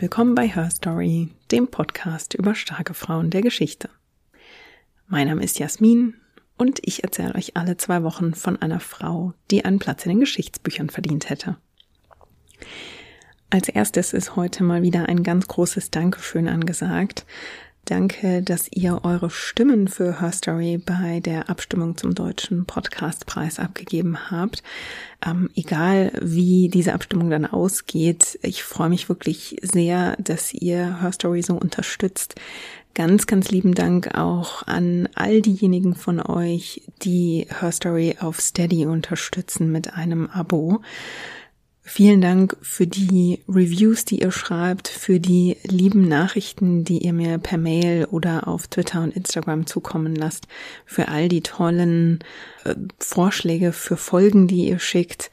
[0.00, 3.90] Willkommen bei Her Story, dem Podcast über starke Frauen der Geschichte.
[5.08, 6.14] Mein Name ist Jasmin
[6.56, 10.20] und ich erzähle euch alle zwei Wochen von einer Frau, die einen Platz in den
[10.20, 11.56] Geschichtsbüchern verdient hätte.
[13.50, 17.26] Als erstes ist heute mal wieder ein ganz großes Dankeschön angesagt.
[17.88, 24.30] Danke, dass ihr eure Stimmen für Her Story bei der Abstimmung zum deutschen Podcastpreis abgegeben
[24.30, 24.62] habt.
[25.26, 31.12] Ähm, egal wie diese Abstimmung dann ausgeht, ich freue mich wirklich sehr, dass ihr Her
[31.12, 32.34] Story so unterstützt.
[32.92, 38.84] Ganz, ganz lieben Dank auch an all diejenigen von euch, die Her Story auf Steady
[38.84, 40.82] unterstützen mit einem Abo.
[41.90, 47.38] Vielen Dank für die Reviews, die ihr schreibt, für die lieben Nachrichten, die ihr mir
[47.38, 50.48] per Mail oder auf Twitter und Instagram zukommen lasst,
[50.84, 52.18] für all die tollen
[52.64, 55.30] äh, Vorschläge für Folgen, die ihr schickt.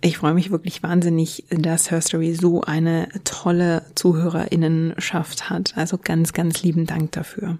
[0.00, 5.76] Ich freue mich wirklich wahnsinnig, dass Herstory so eine tolle Zuhörerinnenschaft hat.
[5.76, 7.58] Also ganz, ganz lieben Dank dafür.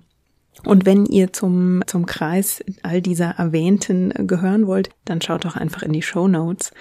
[0.64, 5.82] Und wenn ihr zum, zum Kreis all dieser Erwähnten gehören wollt, dann schaut doch einfach
[5.82, 6.72] in die Show Notes.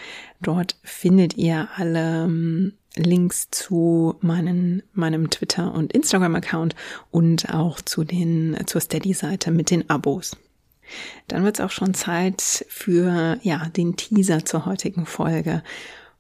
[0.42, 6.76] Dort findet ihr alle ähm, Links zu meinen, meinem Twitter und Instagram Account
[7.10, 10.36] und auch zu den, zur Steady-Seite mit den Abos.
[11.28, 15.64] Dann wird es auch schon Zeit für, ja, den Teaser zur heutigen Folge.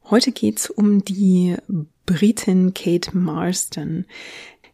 [0.09, 1.57] Heute geht's um die
[2.05, 4.05] Britin Kate Marston.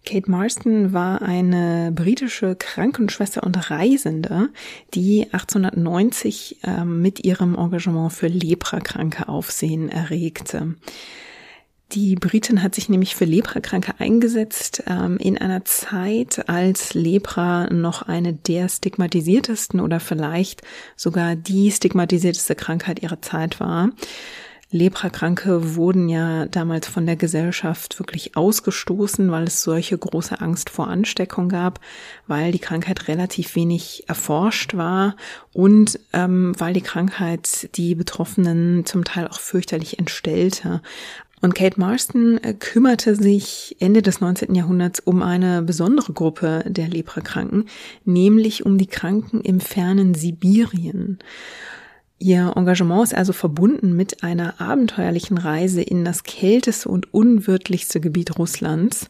[0.08, 4.48] Kate Marston war eine britische Krankenschwester und Reisende,
[4.94, 10.76] die 1890 äh, mit ihrem Engagement für Leprakranke Aufsehen erregte.
[11.92, 18.02] Die Britin hat sich nämlich für Leprakranke eingesetzt ähm, in einer Zeit, als Lepra noch
[18.02, 20.62] eine der stigmatisiertesten oder vielleicht
[20.96, 23.90] sogar die stigmatisierteste Krankheit ihrer Zeit war.
[24.70, 30.90] Leprakranke wurden ja damals von der Gesellschaft wirklich ausgestoßen, weil es solche große Angst vor
[30.90, 31.80] Ansteckung gab,
[32.28, 35.16] weil die Krankheit relativ wenig erforscht war
[35.54, 40.82] und ähm, weil die Krankheit die Betroffenen zum Teil auch fürchterlich entstellte.
[41.40, 44.54] Und Kate Marston äh, kümmerte sich Ende des 19.
[44.54, 47.70] Jahrhunderts um eine besondere Gruppe der Leprakranken,
[48.04, 51.20] nämlich um die Kranken im fernen Sibirien.
[52.20, 58.40] Ihr Engagement ist also verbunden mit einer abenteuerlichen Reise in das kälteste und unwirtlichste Gebiet
[58.40, 59.10] Russlands.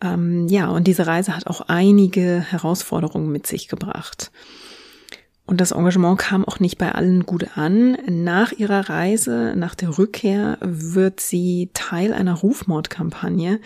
[0.00, 4.30] Ähm, ja, und diese Reise hat auch einige Herausforderungen mit sich gebracht.
[5.46, 7.96] Und das Engagement kam auch nicht bei allen gut an.
[8.08, 13.60] Nach ihrer Reise, nach der Rückkehr, wird sie Teil einer Rufmordkampagne,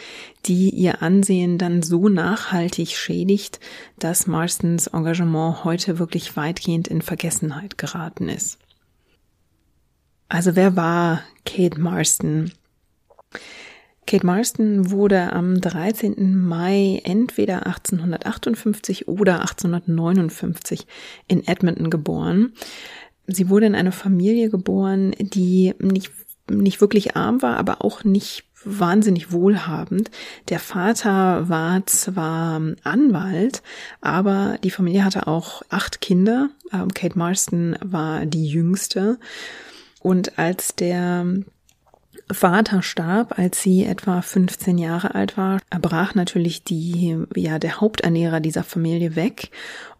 [0.44, 3.60] die ihr Ansehen dann so nachhaltig schädigt,
[3.98, 8.58] dass Marstons Engagement heute wirklich weitgehend in Vergessenheit geraten ist.
[10.30, 12.52] Also wer war Kate Marston?
[14.06, 16.36] Kate Marston wurde am 13.
[16.36, 20.86] Mai entweder 1858 oder 1859
[21.26, 22.52] in Edmonton geboren.
[23.26, 26.12] Sie wurde in eine Familie geboren, die nicht,
[26.48, 30.12] nicht wirklich arm war, aber auch nicht wahnsinnig wohlhabend.
[30.48, 33.62] Der Vater war zwar Anwalt,
[34.00, 36.50] aber die Familie hatte auch acht Kinder.
[36.72, 39.18] Ähm, Kate Marston war die jüngste.
[40.00, 41.26] Und als der
[42.32, 48.40] Vater starb, als sie etwa 15 Jahre alt war, brach natürlich die, ja, der Haupternährer
[48.40, 49.50] dieser Familie weg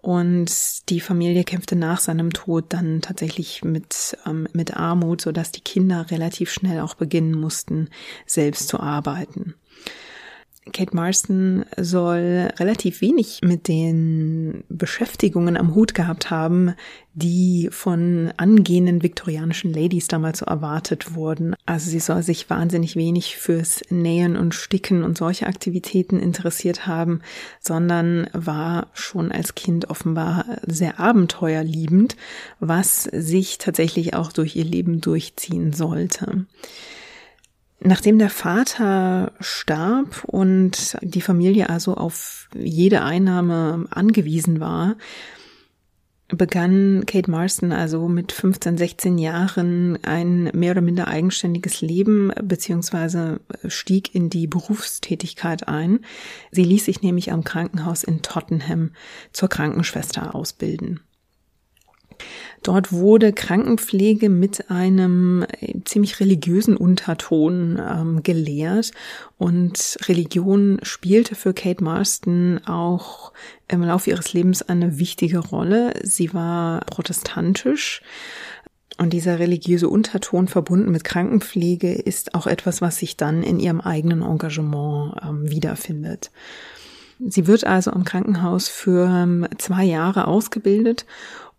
[0.01, 0.51] und
[0.89, 6.11] die Familie kämpfte nach seinem Tod dann tatsächlich mit, ähm, mit Armut, sodass die Kinder
[6.11, 7.89] relativ schnell auch beginnen mussten,
[8.27, 9.55] selbst zu arbeiten.
[10.73, 16.75] Kate Marston soll relativ wenig mit den Beschäftigungen am Hut gehabt haben,
[17.15, 21.57] die von angehenden viktorianischen Ladies damals so erwartet wurden.
[21.65, 27.23] Also sie soll sich wahnsinnig wenig fürs Nähen und Sticken und solche Aktivitäten interessiert haben,
[27.61, 32.17] sondern war schon als Kind offenbar sehr abenteuerliebend,
[32.61, 36.45] was sich tatsächlich auch durch ihr Leben durchziehen sollte.
[37.83, 44.97] Nachdem der Vater starb und die Familie also auf jede Einnahme angewiesen war,
[46.29, 53.41] begann Kate Marston also mit 15, 16 Jahren ein mehr oder minder eigenständiges Leben beziehungsweise
[53.67, 56.01] stieg in die Berufstätigkeit ein.
[56.51, 58.93] Sie ließ sich nämlich am Krankenhaus in Tottenham
[59.33, 61.01] zur Krankenschwester ausbilden.
[62.63, 68.93] Dort wurde Krankenpflege mit einem äh, ziemlich religiösen Unterton ähm, gelehrt
[69.39, 73.33] und Religion spielte für Kate Marston auch
[73.69, 75.95] im Laufe ihres Lebens eine wichtige Rolle.
[76.03, 78.03] Sie war protestantisch
[78.99, 83.81] Und dieser religiöse Unterton verbunden mit Krankenpflege ist auch etwas, was sich dann in ihrem
[83.81, 86.31] eigenen Engagement ähm, wiederfindet.
[87.27, 91.07] Sie wird also am Krankenhaus für ähm, zwei Jahre ausgebildet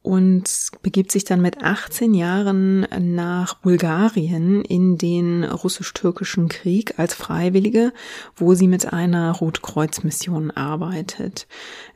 [0.04, 7.94] und begibt sich dann mit 18 Jahren nach Bulgarien in den russisch-türkischen Krieg als Freiwillige,
[8.36, 11.48] wo sie mit einer Rotkreuzmission arbeitet.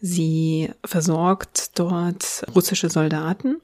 [0.02, 3.58] Sie versorgt dort russische Soldaten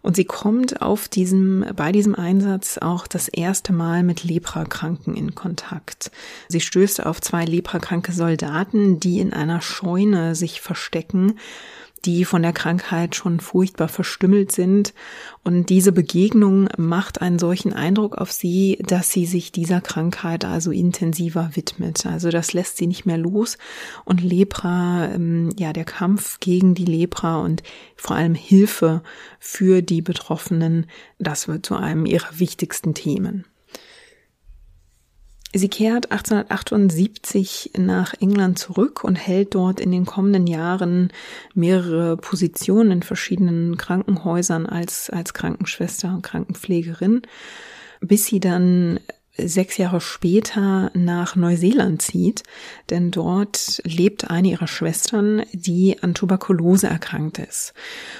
[0.00, 5.34] und sie kommt auf diesem, bei diesem Einsatz auch das erste Mal mit Leprakranken in
[5.34, 6.10] Kontakt.
[6.48, 11.34] Sie stößt auf zwei leprakranke Soldaten, die in einer Scheune sich verstecken
[12.04, 14.94] die von der Krankheit schon furchtbar verstümmelt sind.
[15.42, 20.70] Und diese Begegnung macht einen solchen Eindruck auf sie, dass sie sich dieser Krankheit also
[20.70, 22.06] intensiver widmet.
[22.06, 23.58] Also das lässt sie nicht mehr los.
[24.04, 27.62] Und Lepra, ähm, ja, der Kampf gegen die Lepra und
[27.96, 29.02] vor allem Hilfe
[29.38, 30.86] für die Betroffenen,
[31.18, 33.44] das wird zu einem ihrer wichtigsten Themen.
[35.56, 41.12] Sie kehrt 1878 nach England zurück und hält dort in den kommenden Jahren
[41.54, 47.22] mehrere Positionen in verschiedenen Krankenhäusern als, als Krankenschwester und Krankenpflegerin,
[48.00, 48.98] bis sie dann
[49.36, 52.42] sechs Jahre später nach Neuseeland zieht,
[52.90, 57.74] denn dort lebt eine ihrer Schwestern, die an Tuberkulose erkrankt ist.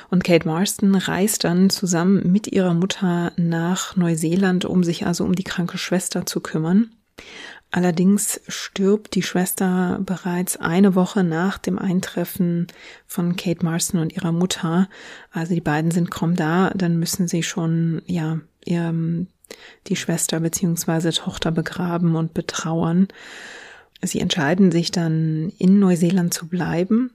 [0.08, 5.34] Und Kate Marston reist dann zusammen mit ihrer Mutter nach Neuseeland, um sich also um
[5.34, 6.90] die kranke Schwester zu kümmern.
[7.70, 12.68] Allerdings stirbt die Schwester bereits eine Woche nach dem Eintreffen
[13.06, 14.88] von Kate Marston und ihrer Mutter.
[15.32, 18.94] Also die beiden sind kaum da, dann müssen sie schon, ja, ihr,
[19.88, 23.08] die Schwester beziehungsweise Tochter begraben und betrauern.
[24.02, 27.10] Sie entscheiden sich dann in Neuseeland zu bleiben.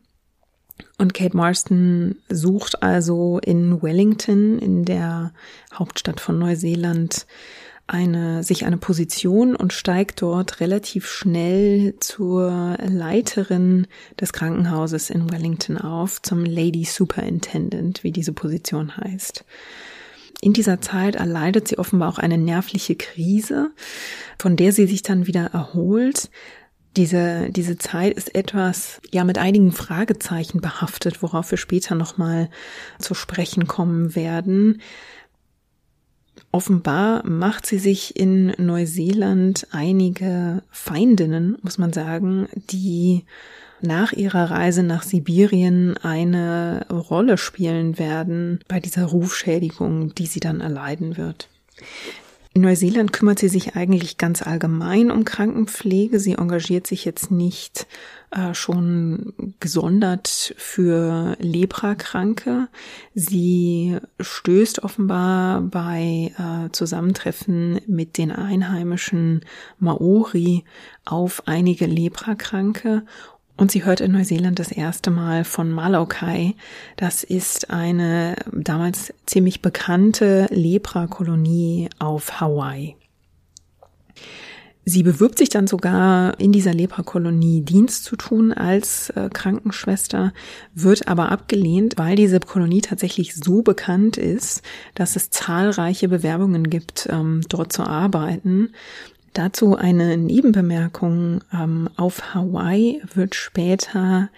[0.97, 5.31] Und Kate Marston sucht also in Wellington, in der
[5.73, 7.25] Hauptstadt von Neuseeland,
[7.89, 13.88] eine, sich eine Position und steigt dort relativ schnell zur Leiterin
[14.19, 19.44] des Krankenhauses in Wellington auf, zum Lady Superintendent, wie diese Position heißt.
[20.41, 23.71] In dieser Zeit erleidet sie offenbar auch eine nervliche Krise,
[24.38, 26.30] von der sie sich dann wieder erholt.
[26.95, 32.50] Diese, diese Zeit ist etwas, ja, mit einigen Fragezeichen behaftet, worauf wir später nochmal
[33.00, 34.81] zu sprechen kommen werden.
[36.51, 43.24] Offenbar macht sie sich in Neuseeland einige Feindinnen, muss man sagen, die
[43.81, 50.59] nach ihrer Reise nach Sibirien eine Rolle spielen werden bei dieser Rufschädigung, die sie dann
[50.59, 51.47] erleiden wird.
[52.53, 56.19] In Neuseeland kümmert sie sich eigentlich ganz allgemein um Krankenpflege.
[56.19, 57.88] Sie engagiert sich jetzt nicht
[58.31, 62.67] äh, schon gesondert für Leprakranke.
[63.15, 69.41] Sie stößt offenbar bei äh, Zusammentreffen mit den einheimischen
[69.79, 70.63] Maori
[71.05, 73.03] auf einige Leprakranke
[73.59, 76.55] und sie hört in Neuseeland das erste Mal von Malaukai.
[76.95, 82.95] Das ist eine damals ziemlich bekannte Leprakolonie auf Hawaii.
[84.85, 90.33] Sie bewirbt sich dann sogar in dieser Leprakolonie Dienst zu tun als äh, Krankenschwester,
[90.73, 94.63] wird aber abgelehnt, weil diese Kolonie tatsächlich so bekannt ist,
[94.95, 98.73] dass es zahlreiche Bewerbungen gibt, ähm, dort zu arbeiten.
[99.33, 101.42] Dazu eine Nebenbemerkung.
[101.54, 104.30] Ähm, auf Hawaii wird später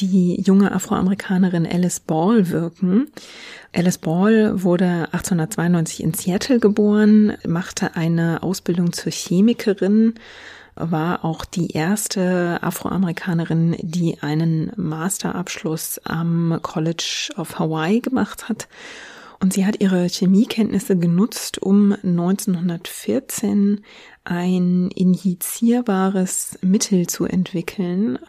[0.00, 3.10] die junge Afroamerikanerin Alice Ball wirken.
[3.72, 10.14] Alice Ball wurde 1892 in Seattle geboren, machte eine Ausbildung zur Chemikerin,
[10.74, 18.68] war auch die erste Afroamerikanerin, die einen Masterabschluss am College of Hawaii gemacht hat
[19.42, 23.80] und sie hat ihre Chemiekenntnisse genutzt, um 1914
[24.22, 28.20] ein injizierbares Mittel zu entwickeln,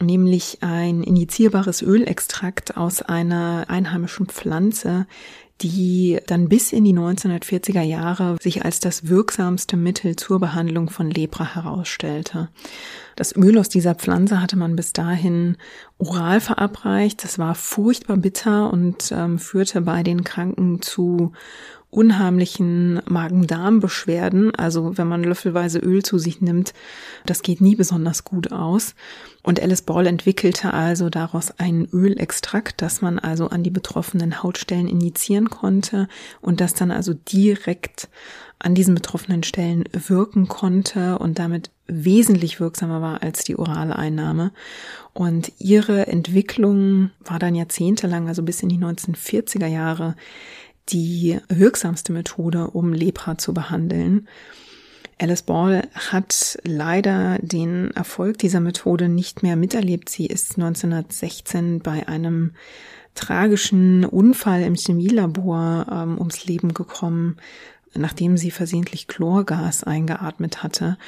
[0.00, 5.06] nämlich ein injizierbares Ölextrakt aus einer einheimischen Pflanze,
[5.60, 11.10] die dann bis in die 1940er Jahre sich als das wirksamste Mittel zur Behandlung von
[11.10, 12.48] Lepra herausstellte.
[13.16, 15.56] Das Öl aus dieser Pflanze hatte man bis dahin
[15.98, 17.24] oral verabreicht.
[17.24, 21.32] Das war furchtbar bitter und ähm, führte bei den Kranken zu
[21.90, 24.54] unheimlichen Magen-Darm-Beschwerden.
[24.54, 26.74] Also wenn man löffelweise Öl zu sich nimmt,
[27.24, 28.94] das geht nie besonders gut aus.
[29.42, 34.88] Und Alice Ball entwickelte also daraus einen Ölextrakt, das man also an die betroffenen Hautstellen
[34.88, 36.08] injizieren konnte
[36.42, 38.08] und das dann also direkt
[38.58, 44.52] an diesen betroffenen Stellen wirken konnte und damit wesentlich wirksamer war als die orale Einnahme.
[45.14, 50.16] Und ihre Entwicklung war dann jahrzehntelang, also bis in die 1940er Jahre,
[50.88, 54.28] die wirksamste Methode, um Lepra zu behandeln.
[55.20, 60.08] Alice Ball hat leider den Erfolg dieser Methode nicht mehr miterlebt.
[60.08, 62.52] Sie ist 1916 bei einem
[63.14, 67.36] tragischen Unfall im Chemielabor ähm, ums Leben gekommen,
[67.94, 70.98] nachdem sie versehentlich Chlorgas eingeatmet hatte.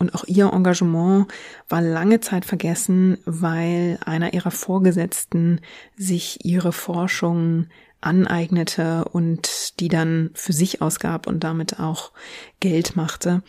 [0.00, 1.28] Und auch ihr Engagement
[1.68, 5.60] war lange Zeit vergessen, weil einer ihrer Vorgesetzten
[5.96, 7.66] sich ihre Forschung
[8.04, 12.12] aneignete und die dann für sich ausgab und damit auch
[12.60, 13.42] Geld machte.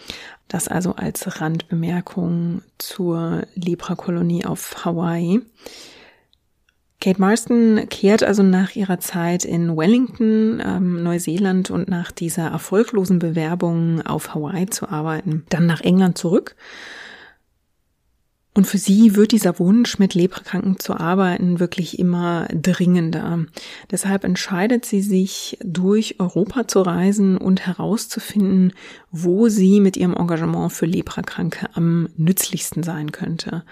[0.47, 5.41] Das also als Randbemerkung zur Leprakolonie auf Hawaii.
[7.01, 13.19] Kate Marston kehrt also nach ihrer Zeit in Wellington, ähm, Neuseeland und nach dieser erfolglosen
[13.19, 16.55] Bewerbung auf Hawaii zu arbeiten, dann nach England zurück
[18.55, 23.45] und für sie wird dieser Wunsch, mit Leprakranken zu arbeiten, wirklich immer dringender.
[23.91, 28.71] Deshalb entscheidet sie sich, durch Europa zu reisen und herauszufinden,
[29.11, 33.63] wo sie mit ihrem Engagement für Leprakranke am nützlichsten sein könnte.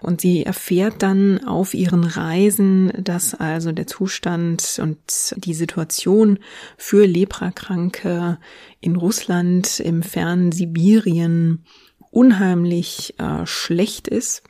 [0.00, 4.98] Und sie erfährt dann auf ihren Reisen, dass also der Zustand und
[5.36, 6.38] die Situation
[6.78, 8.38] für Leprakranke
[8.80, 11.64] in Russland, im fernen Sibirien,
[12.12, 14.44] unheimlich äh, schlecht ist.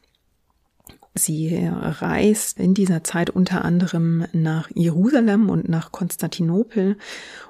[1.15, 6.97] Sie reist in dieser Zeit unter anderem nach Jerusalem und nach Konstantinopel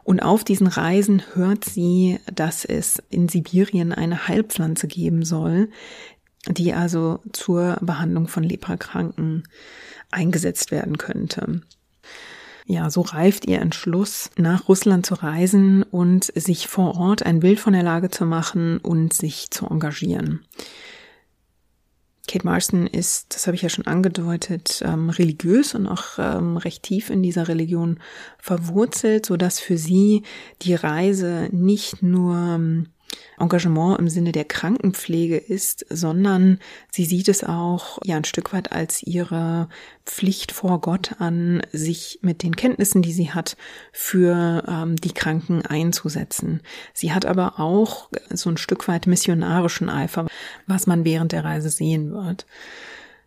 [0.02, 5.70] und auf diesen Reisen hört sie, dass es in Sibirien eine Heilpflanze geben soll,
[6.48, 9.44] die also zur Behandlung von Leprakranken
[10.10, 11.62] eingesetzt werden könnte.
[12.66, 17.58] Ja, so reift ihr Entschluss, nach Russland zu reisen und sich vor Ort ein Bild
[17.58, 20.40] von der Lage zu machen und sich zu engagieren.
[22.28, 26.84] Kate Marston ist, das habe ich ja schon angedeutet, ähm, religiös und auch ähm, recht
[26.84, 27.98] tief in dieser Religion
[28.38, 30.22] verwurzelt, so dass für sie
[30.62, 32.86] die Reise nicht nur ähm,
[33.38, 36.58] Engagement im Sinne der Krankenpflege ist, sondern
[36.90, 39.68] sie sieht es auch ja ein Stück weit als ihre
[40.04, 43.56] Pflicht vor Gott an, sich mit den Kenntnissen, die sie hat,
[43.92, 46.60] für ähm, die Kranken einzusetzen.
[46.92, 50.26] Sie hat aber auch so ein Stück weit missionarischen Eifer,
[50.66, 52.46] was man während der Reise sehen wird.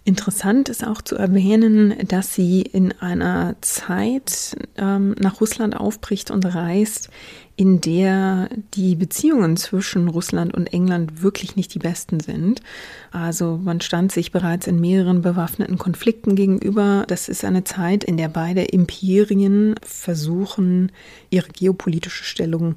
[0.08, 6.46] Interessant ist auch zu erwähnen, dass sie in einer Zeit ähm, nach Russland aufbricht und
[6.46, 7.10] reist,
[7.56, 12.62] in der die Beziehungen zwischen Russland und England wirklich nicht die besten sind.
[13.10, 17.06] Also man stand sich bereits in mehreren bewaffneten Konflikten gegenüber.
[17.08, 20.92] Das ist eine Zeit, in der beide Imperien versuchen,
[21.32, 22.76] ihre geopolitische Stellung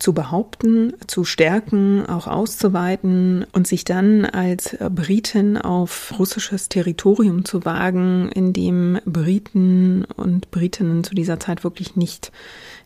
[0.00, 7.64] zu behaupten, zu stärken, auch auszuweiten und sich dann als Briten auf russisches Territorium zu
[7.64, 12.32] wagen, in dem Briten und Britinnen zu dieser Zeit wirklich nicht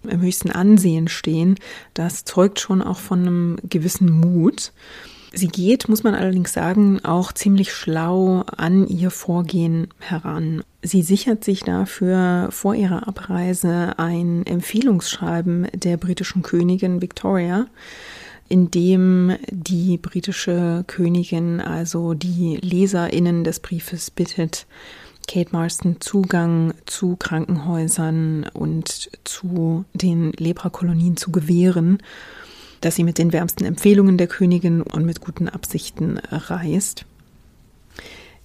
[0.03, 1.57] im höchsten Ansehen stehen,
[1.95, 4.73] das zeugt schon auch von einem gewissen Mut.
[5.37, 10.63] Sie geht, muss man allerdings sagen, auch ziemlich schlau an ihr Vorgehen heran.
[10.83, 17.67] Sie sichert sich dafür vor ihrer Abreise ein Empfehlungsschreiben der britischen Königin Victoria,
[18.49, 24.67] in dem die britische Königin also die Leserinnen des Briefes bittet,
[25.27, 31.99] Kate Marston Zugang zu Krankenhäusern und zu den Leprakolonien zu gewähren
[32.85, 37.07] dass sie mit den wärmsten Empfehlungen der Königin und mit guten Absichten reist.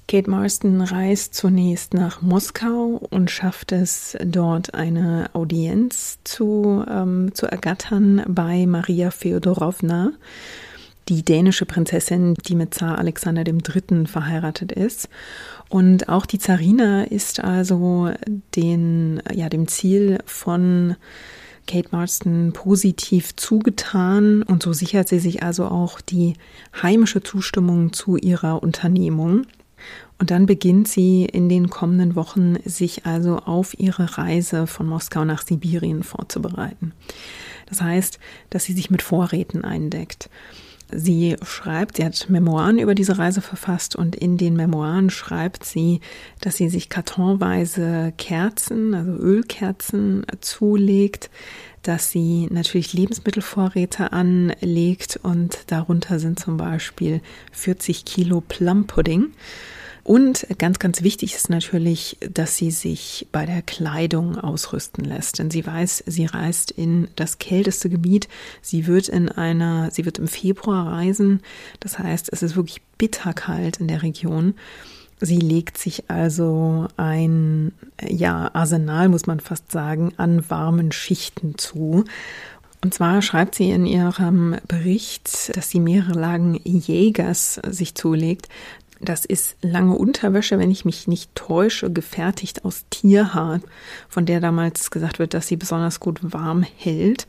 [0.08, 7.46] Kate Marston reist zunächst nach Moskau und schafft es, dort eine Audienz zu, ähm, zu
[7.46, 10.14] ergattern bei Maria Feodorowna,
[11.10, 14.08] die dänische Prinzessin, die mit Zar Alexander III.
[14.08, 15.10] verheiratet ist.
[15.68, 18.12] Und auch die Zarina ist also
[18.56, 20.96] den, ja, dem Ziel von
[21.70, 26.34] Kate Marston positiv zugetan und so sichert sie sich also auch die
[26.82, 29.46] heimische Zustimmung zu ihrer Unternehmung.
[30.18, 35.24] Und dann beginnt sie in den kommenden Wochen sich also auf ihre Reise von Moskau
[35.26, 36.92] nach Sibirien vorzubereiten.
[37.68, 40.30] Das heißt, dass sie sich mit Vorräten eindeckt.
[40.92, 46.00] Sie schreibt, sie hat Memoiren über diese Reise verfasst und in den Memoiren schreibt sie,
[46.42, 51.30] dass sie sich kartonweise Kerzen, also Ölkerzen zulegt,
[51.84, 59.32] dass sie natürlich Lebensmittelvorräte anlegt und darunter sind zum Beispiel 40 Kilo Plum-Pudding.
[60.10, 65.38] Und ganz, ganz wichtig ist natürlich, dass sie sich bei der Kleidung ausrüsten lässt.
[65.38, 68.28] Denn sie weiß, sie reist in das kälteste Gebiet.
[68.64, 71.42] Sie wird in einer, sie wird im Februar reisen.
[71.80, 74.56] Das heißt, es ist wirklich bitterkalt in der Region.
[75.22, 77.72] Sie legt sich also ein,
[78.04, 82.04] ja, Arsenal, muss man fast sagen, an warmen Schichten zu.
[82.84, 88.50] Und zwar schreibt sie in ihrem Bericht, dass sie mehrere Lagen Jägers sich zulegt.
[89.02, 93.62] Das ist lange Unterwäsche, wenn ich mich nicht täusche, gefertigt aus Tierhaar,
[94.10, 97.26] von der damals gesagt wird, dass sie besonders gut warm hält.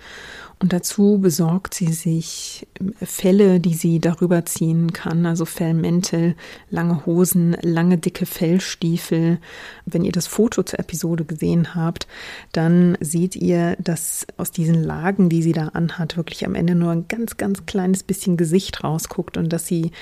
[0.63, 2.69] Und dazu besorgt sie sich
[3.03, 6.35] Felle, die sie darüber ziehen kann, also Fellmäntel,
[6.69, 9.39] lange Hosen, lange dicke Fellstiefel.
[9.87, 12.07] Wenn ihr das Foto zur Episode gesehen habt,
[12.53, 16.91] dann seht ihr, dass aus diesen Lagen, die sie da anhat, wirklich am Ende nur
[16.91, 19.93] ein ganz, ganz kleines bisschen Gesicht rausguckt und dass sie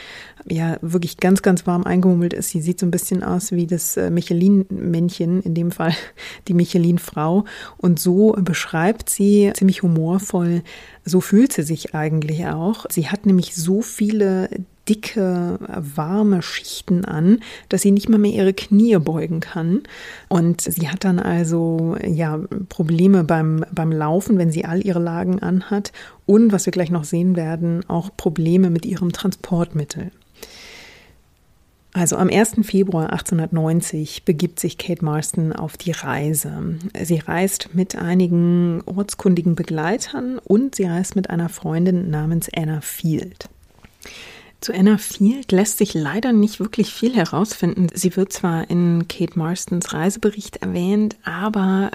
[0.44, 2.50] ja wirklich ganz, ganz warm eingemummelt ist.
[2.50, 5.94] Sie sieht so ein bisschen aus wie das äh, Michelin-Männchen, in dem Fall
[6.48, 7.44] die Michelin-Frau.
[7.76, 10.62] Und so beschreibt sie ziemlich humorvoll, Gefühl,
[11.04, 12.86] so fühlt sie sich eigentlich auch.
[12.90, 14.48] Sie hat nämlich so viele
[14.88, 19.82] dicke, warme Schichten an, dass sie nicht mal mehr ihre Knie beugen kann.
[20.28, 25.40] Und sie hat dann also ja Probleme beim, beim Laufen, wenn sie all ihre Lagen
[25.40, 25.92] anhat.
[26.26, 30.10] Und was wir gleich noch sehen werden, auch Probleme mit ihrem Transportmittel.
[31.94, 32.56] Also am 1.
[32.62, 36.78] Februar 1890 begibt sich Kate Marston auf die Reise.
[37.02, 43.48] Sie reist mit einigen ortskundigen Begleitern und sie reist mit einer Freundin namens Anna Field.
[44.60, 47.86] Zu Anna Field lässt sich leider nicht wirklich viel herausfinden.
[47.94, 51.90] Sie wird zwar in Kate Marstons Reisebericht erwähnt, aber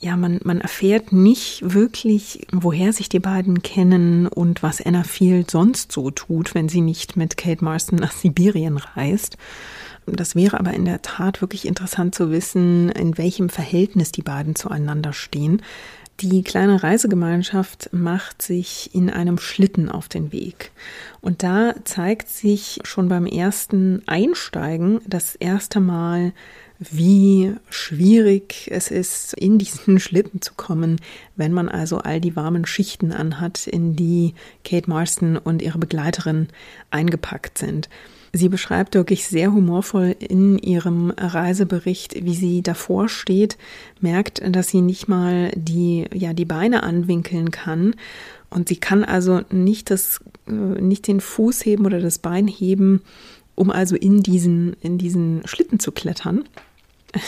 [0.00, 5.50] ja, man, man erfährt nicht wirklich, woher sich die beiden kennen und was Anna Field
[5.50, 9.36] sonst so tut, wenn sie nicht mit Kate Marston nach Sibirien reist.
[10.06, 14.56] Das wäre aber in der Tat wirklich interessant zu wissen, in welchem Verhältnis die beiden
[14.56, 15.60] zueinander stehen.
[16.20, 20.70] Die kleine Reisegemeinschaft macht sich in einem Schlitten auf den Weg.
[21.20, 26.32] Und da zeigt sich schon beim ersten Einsteigen das erste Mal,
[26.80, 31.00] wie schwierig es ist, in diesen Schlitten zu kommen,
[31.36, 36.48] wenn man also all die warmen Schichten anhat, in die Kate Marston und ihre Begleiterin
[36.90, 37.88] eingepackt sind.
[38.32, 43.58] Sie beschreibt wirklich sehr humorvoll in ihrem Reisebericht, wie sie davor steht,
[44.00, 47.96] merkt, dass sie nicht mal die, ja, die Beine anwinkeln kann.
[48.48, 53.02] Und sie kann also nicht das, äh, nicht den Fuß heben oder das Bein heben,
[53.56, 56.44] um also in diesen, in diesen Schlitten zu klettern.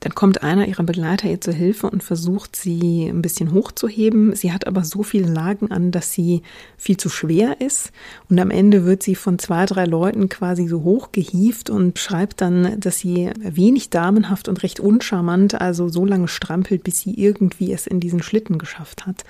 [0.00, 4.34] Dann kommt einer ihrer Begleiter ihr zur Hilfe und versucht, sie ein bisschen hochzuheben.
[4.34, 6.42] Sie hat aber so viele Lagen an, dass sie
[6.76, 7.92] viel zu schwer ist.
[8.28, 12.78] Und am Ende wird sie von zwei, drei Leuten quasi so hochgehieft und schreibt dann,
[12.80, 17.86] dass sie wenig damenhaft und recht uncharmant, also so lange strampelt, bis sie irgendwie es
[17.86, 19.24] in diesen Schlitten geschafft hat.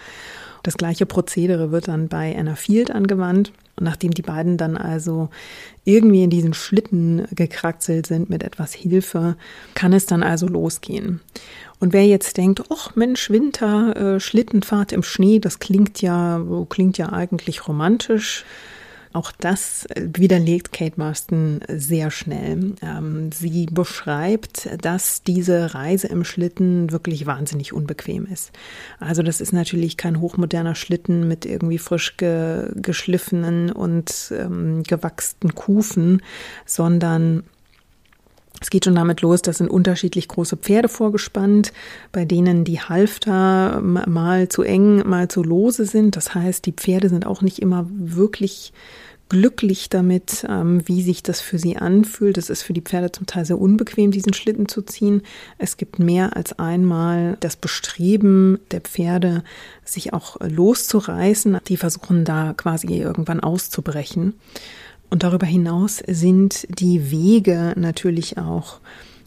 [0.63, 3.53] Das gleiche Prozedere wird dann bei Anna Field angewandt.
[3.79, 5.29] Und nachdem die beiden dann also
[5.85, 9.37] irgendwie in diesen Schlitten gekraxelt sind mit etwas Hilfe,
[9.75, 11.21] kann es dann also losgehen.
[11.79, 16.97] Und wer jetzt denkt, ach Mensch, Winter, äh, Schlittenfahrt im Schnee, das klingt ja, klingt
[16.97, 18.45] ja eigentlich romantisch.
[19.17, 22.75] Auch das widerlegt Kate Marston sehr schnell.
[22.83, 28.53] Ähm, sie beschreibt, dass diese Reise im Schlitten wirklich wahnsinnig unbequem ist.
[29.01, 35.55] Also das ist natürlich kein hochmoderner Schlitten mit irgendwie frisch ge geschliffenen und ähm, gewachsten
[35.55, 36.21] Kufen,
[36.67, 37.45] sondern
[38.61, 41.73] es geht schon damit los, dass sind unterschiedlich große Pferde vorgespannt,
[42.13, 46.17] bei denen die Halfter mal zu eng, mal zu lose sind.
[46.17, 48.73] Das heißt, die Pferde sind auch nicht immer wirklich
[49.29, 52.39] glücklich damit, ähm, wie sich das für sie anfühlt.
[52.39, 55.23] Es ist für die Pferde zum Teil sehr unbequem, diesen Schlitten zu ziehen.
[55.59, 59.43] Es gibt mehr als einmal das Bestreben der Pferde,
[59.85, 61.59] sich auch loszureißen.
[61.69, 64.35] Die versuchen da quasi irgendwann auszubrechen.
[65.11, 68.81] Und darüber hinaus sind die Wege natürlich auch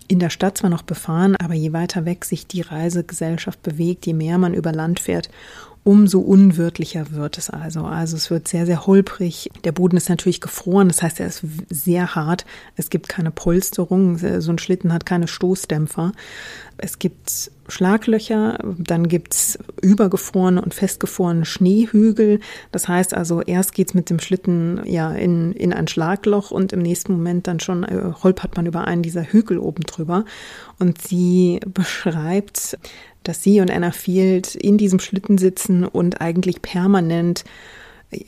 [0.09, 4.13] in der Stadt zwar noch befahren, aber je weiter weg sich die Reisegesellschaft bewegt, je
[4.13, 5.29] mehr man über Land färt,
[5.83, 7.85] umso unwirtlicher wird es also.
[7.85, 9.49] Also es wird sehr, sehr holprig.
[9.63, 12.45] Der Boden ist natürlich gefroren, das heißt, er ist sehr hart.
[12.75, 16.11] Es gibt keine Polsterung, so ein Schlitten hat keine Stoßdämpfer.
[16.77, 22.39] Es gibt Schlaglöcher, dann gibt's übergefrorene und festgefrorene Schneehügel.
[22.71, 26.81] Das heißt also, erst geht's mit dem Schlitten ja in, in ein Schlagloch und im
[26.81, 30.25] nächsten Moment dann schon äh, holpert man über einen dieser Hügel oben drüber.
[30.79, 32.77] Und sie beschreibt,
[33.29, 37.43] dass sie und Anna Field in diesem Schlitten sitzen und eigentlich permanent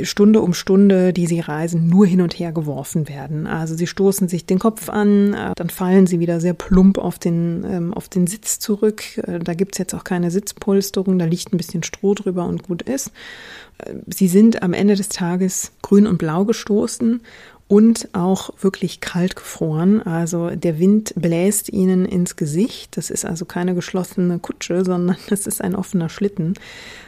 [0.04, 3.48] Stunde um Stunde, die sie reisen, nur hin und her geworfen werden.
[3.48, 7.18] Also sie stoßen sich den Kopf an, äh, dann fallen sie wieder sehr plump auf
[7.18, 9.18] den, ähm, auf den Sitz zurück.
[9.18, 12.84] Äh, da gibt's jetzt auch keine Sitzpolsterung, da liegt ein bisschen Stroh drüber und gut
[12.84, 13.12] ist.
[13.80, 17.22] Äh, sie sind am Ende des Tages grün und blau gestoßen
[17.72, 20.02] und auch wirklich kalt gefroren.
[20.02, 22.98] Also der Wind bläst ihnen ins Gesicht.
[22.98, 26.56] Das ist also keine geschlossene Kutsche, sondern das ist ein offener Schlitten.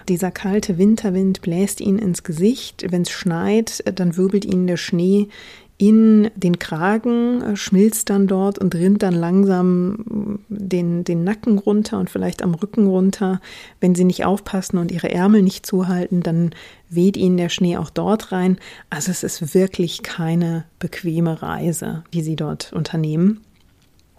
[0.07, 2.85] Dieser kalte Winterwind bläst ihnen ins Gesicht.
[2.89, 5.27] Wenn es schneit, dann wirbelt ihnen der Schnee
[5.77, 11.99] in den Kragen, äh, schmilzt dann dort und rinnt dann langsam den, den Nacken runter
[11.99, 13.41] und vielleicht am Rücken runter.
[13.79, 16.51] Wenn sie nicht aufpassen und ihre Ärmel nicht zuhalten, dann
[16.89, 18.57] weht ihnen der Schnee auch dort rein.
[18.89, 23.41] Also es ist wirklich keine bequeme Reise, die sie dort unternehmen.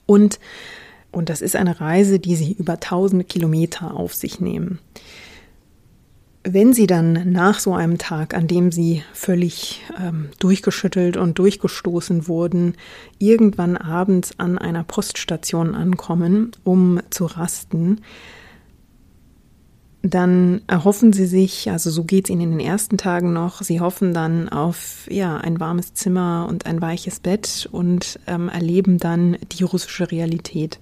[0.07, 0.41] Und,
[1.13, 4.81] und das ist eine Reise, die sie über tausende Kilometer auf sich nehmen
[6.45, 12.29] wenn Sie dann nach so einem Tag, an dem Sie völlig ähm, durchgeschüttelt und durchgestoßen
[12.29, 12.75] wurden,
[13.19, 18.03] irgendwann abends an einer Poststation ankommen, um zu rasten,
[20.03, 23.81] dann erhoffen Sie sich, also so geht es Ihnen in den ersten Tagen noch, Sie
[23.81, 29.39] hoffen dann auf ja ein warmes Zimmer und ein weiches Bett und ähm, erleben dann
[29.53, 30.79] die russische Realität.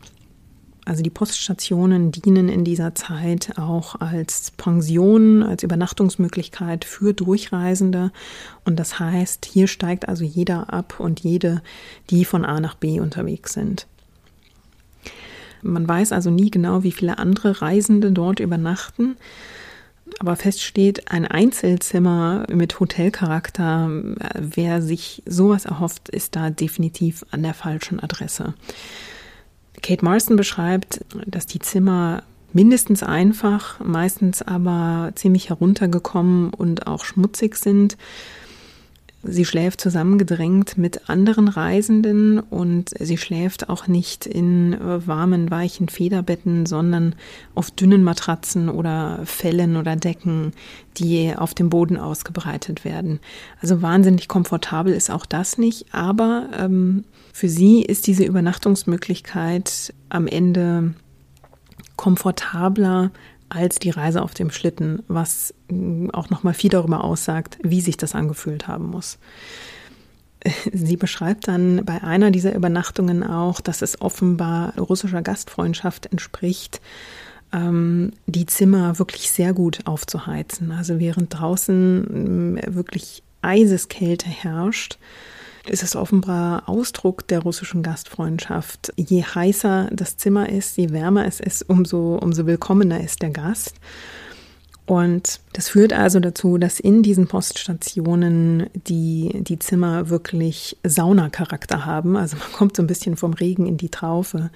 [0.84, 8.10] Also die Poststationen dienen in dieser Zeit auch als Pension, als Übernachtungsmöglichkeit für Durchreisende.
[8.64, 11.62] Und das heißt, hier steigt also jeder ab und jede,
[12.10, 13.86] die von A nach B unterwegs sind.
[15.62, 19.16] Man weiß also nie genau, wie viele andere Reisende dort übernachten.
[20.18, 23.88] Aber fest steht, ein Einzelzimmer mit Hotelcharakter,
[24.34, 28.54] wer sich sowas erhofft, ist da definitiv an der falschen Adresse.
[29.80, 37.56] Kate Marston beschreibt, dass die Zimmer mindestens einfach, meistens aber ziemlich heruntergekommen und auch schmutzig
[37.56, 37.96] sind.
[39.24, 46.66] Sie schläft zusammengedrängt mit anderen Reisenden und sie schläft auch nicht in warmen, weichen Federbetten,
[46.66, 47.14] sondern
[47.54, 50.52] auf dünnen Matratzen oder Fellen oder Decken,
[50.96, 53.20] die auf dem Boden ausgebreitet werden.
[53.60, 60.26] Also wahnsinnig komfortabel ist auch das nicht, aber ähm, für sie ist diese Übernachtungsmöglichkeit am
[60.26, 60.94] Ende
[61.96, 63.10] komfortabler
[63.48, 67.96] als die Reise auf dem Schlitten, was mm, auch nochmal viel darüber aussagt, wie sich
[67.96, 69.18] das angefühlt haben muss.
[70.72, 76.80] Sie beschreibt dann bei einer dieser Übernachtungen auch, dass es offenbar russischer Gastfreundschaft entspricht,
[77.52, 80.72] ähm, die Zimmer wirklich sehr gut aufzuheizen.
[80.72, 84.98] Also während draußen mm, wirklich Eiseskälte herrscht,
[85.66, 88.92] ist es offenbar Ausdruck der russischen Gastfreundschaft.
[88.96, 93.74] Je heißer das Zimmer ist, je wärmer es ist, umso, umso willkommener ist der Gast.
[94.84, 102.16] Und das führt also dazu, dass in diesen Poststationen die, die Zimmer wirklich Saunacharakter haben.
[102.16, 104.50] Also man kommt so ein bisschen vom Regen in die Traufe.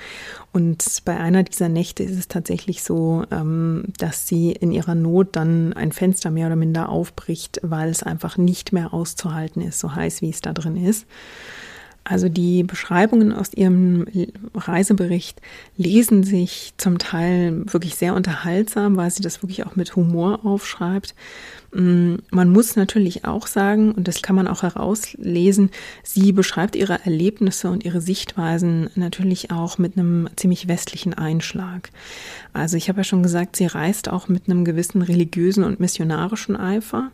[0.52, 5.28] Und bei einer dieser Nächte ist es tatsächlich so, ähm, dass sie in ihrer Not
[5.36, 9.94] dann ein Fenster mehr oder minder aufbricht, weil es einfach nicht mehr auszuhalten ist, so
[9.94, 11.06] heiß wie es da drin ist.
[12.08, 14.06] Also die Beschreibungen aus ihrem
[14.54, 15.40] Reisebericht
[15.76, 21.16] lesen sich zum Teil wirklich sehr unterhaltsam, weil sie das wirklich auch mit Humor aufschreibt.
[21.74, 25.72] Mm, man muss natürlich auch sagen, und das kann man auch herauslesen,
[26.04, 31.90] sie beschreibt ihre Erlebnisse und ihre Sichtweisen natürlich auch mit einem ziemlich westlichen Einschlag.
[32.52, 36.56] Also ich habe ja schon gesagt, sie reist auch mit einem gewissen religiösen und missionarischen
[36.56, 37.10] Eifer.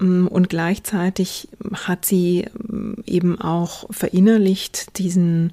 [0.00, 5.52] Mm, und gleichzeitig hat sie mm, eben auch verinnerlicht diesen,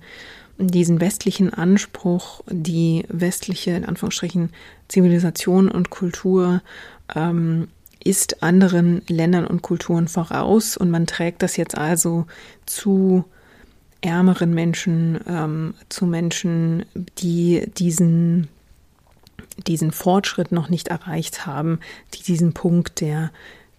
[0.58, 4.50] diesen westlichen Anspruch, die westliche, in Anführungsstrichen,
[4.88, 6.62] Zivilisation und Kultur
[7.14, 7.68] ähm,
[8.04, 10.78] ist anderen Ländern und Kulturen voraus.
[10.78, 12.26] Und man trägt das jetzt also
[12.66, 13.26] zu
[14.00, 16.86] ärmeren Menschen, ähm, zu Menschen,
[17.20, 18.48] die diesen
[19.66, 21.80] diesen Fortschritt noch nicht erreicht haben,
[22.14, 23.32] die diesen Punkt der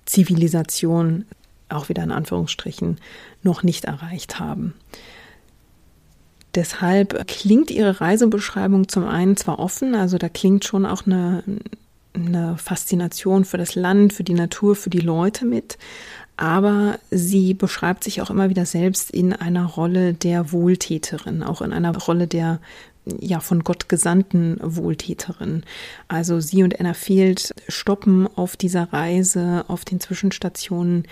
[0.08, 1.26] Zivilisation,
[1.68, 2.98] auch wieder in Anführungsstrichen,
[3.42, 4.74] noch nicht erreicht haben.
[6.54, 11.44] Deshalb klingt Ihre Reisebeschreibung zum einen zwar offen, also da klingt schon auch eine,
[12.14, 15.78] eine Faszination für das Land, für die Natur, für die Leute mit,
[16.38, 21.72] aber sie beschreibt sich auch immer wieder selbst in einer Rolle der Wohltäterin, auch in
[21.72, 22.60] einer Rolle der
[23.20, 25.64] ja von Gott gesandten Wohltäterin.
[26.06, 31.08] Also sie und Anna Field stoppen auf dieser Reise, auf den Zwischenstationen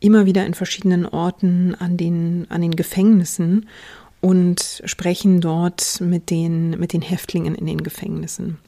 [0.00, 3.68] immer wieder in verschiedenen Orten an den, an den Gefängnissen
[4.20, 8.58] und sprechen dort mit den, mit den Häftlingen in den Gefängnissen.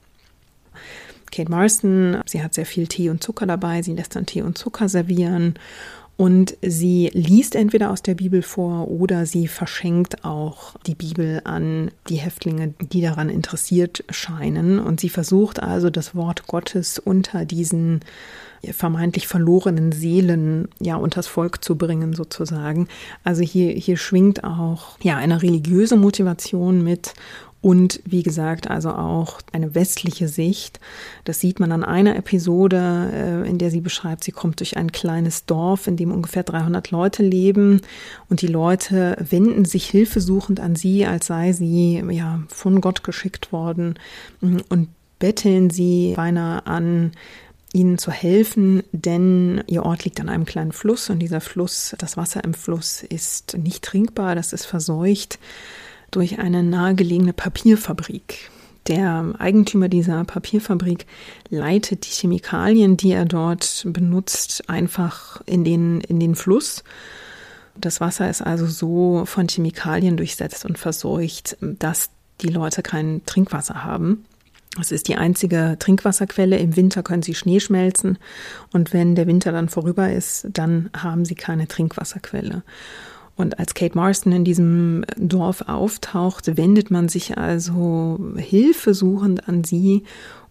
[1.30, 4.58] Kate Marston, sie hat sehr viel Tee und Zucker dabei, sie lässt dann Tee und
[4.58, 5.54] Zucker servieren
[6.16, 11.90] und sie liest entweder aus der Bibel vor oder sie verschenkt auch die Bibel an
[12.08, 14.78] die Häftlinge, die daran interessiert scheinen.
[14.78, 18.00] Und sie versucht also das Wort Gottes unter diesen
[18.72, 22.88] vermeintlich verlorenen Seelen ja unters Volk zu bringen sozusagen.
[23.22, 27.12] Also hier hier schwingt auch ja eine religiöse Motivation mit
[27.62, 30.78] und wie gesagt, also auch eine westliche Sicht.
[31.24, 34.92] Das sieht man an einer Episode, äh, in der sie beschreibt, sie kommt durch ein
[34.92, 37.80] kleines Dorf, in dem ungefähr 300 Leute leben.
[38.28, 43.52] Und die Leute wenden sich hilfesuchend an sie, als sei sie ja von Gott geschickt
[43.52, 43.98] worden.
[44.40, 44.88] Und
[45.18, 47.12] betteln sie beinahe an,
[47.72, 51.10] ihnen zu helfen, denn ihr Ort liegt an einem kleinen Fluss.
[51.10, 55.38] Und dieser Fluss, das Wasser im Fluss ist nicht trinkbar, das ist verseucht
[56.16, 58.50] durch eine nahegelegene Papierfabrik.
[58.86, 61.04] Der Eigentümer dieser Papierfabrik
[61.50, 66.84] leitet die Chemikalien, die er dort benutzt, einfach in den, in den Fluss.
[67.78, 72.08] Das Wasser ist also so von Chemikalien durchsetzt und verseucht, dass
[72.40, 74.24] die Leute kein Trinkwasser haben.
[74.80, 76.56] Es ist die einzige Trinkwasserquelle.
[76.56, 78.16] Im Winter können sie Schnee schmelzen
[78.72, 82.62] und wenn der Winter dann vorüber ist, dann haben sie keine Trinkwasserquelle.
[83.36, 90.04] Und als Kate Marston in diesem Dorf auftaucht, wendet man sich also hilfesuchend an sie.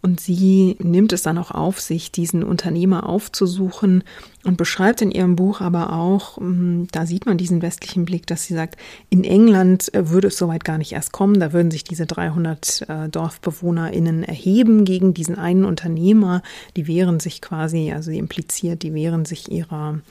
[0.03, 4.03] Und sie nimmt es dann auch auf sich, diesen Unternehmer aufzusuchen
[4.43, 8.43] und beschreibt in ihrem Buch aber auch, hm, da sieht man diesen westlichen Blick, dass
[8.43, 8.77] sie sagt,
[9.09, 13.09] in England würde es soweit gar nicht erst kommen, da würden sich diese 300 äh,
[13.09, 16.43] DorfbewohnerInnen erheben gegen diesen einen Unternehmer,
[16.75, 20.01] die wehren sich quasi, also sie impliziert, die wehren sich ihrer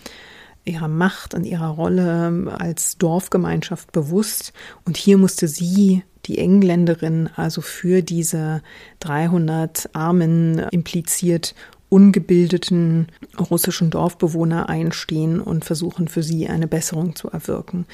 [0.65, 4.53] ihrer Macht und ihrer Rolle als Dorfgemeinschaft bewusst.
[4.85, 8.63] Und hier musste sie, die Engländerin, also für diese
[9.01, 11.55] 300 armen, impliziert
[11.91, 17.87] ungebildeten russischen Dorfbewohner einstehen und versuchen für sie eine Besserung zu erwirken.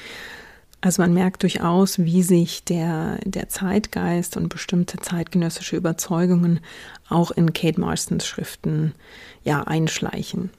[0.79, 6.61] Also man merkt durchaus, wie sich der, der Zeitgeist und bestimmte zeitgenössische Überzeugungen
[7.07, 8.93] auch in Kate Marstons Schriften
[9.43, 10.49] ja einschleichen.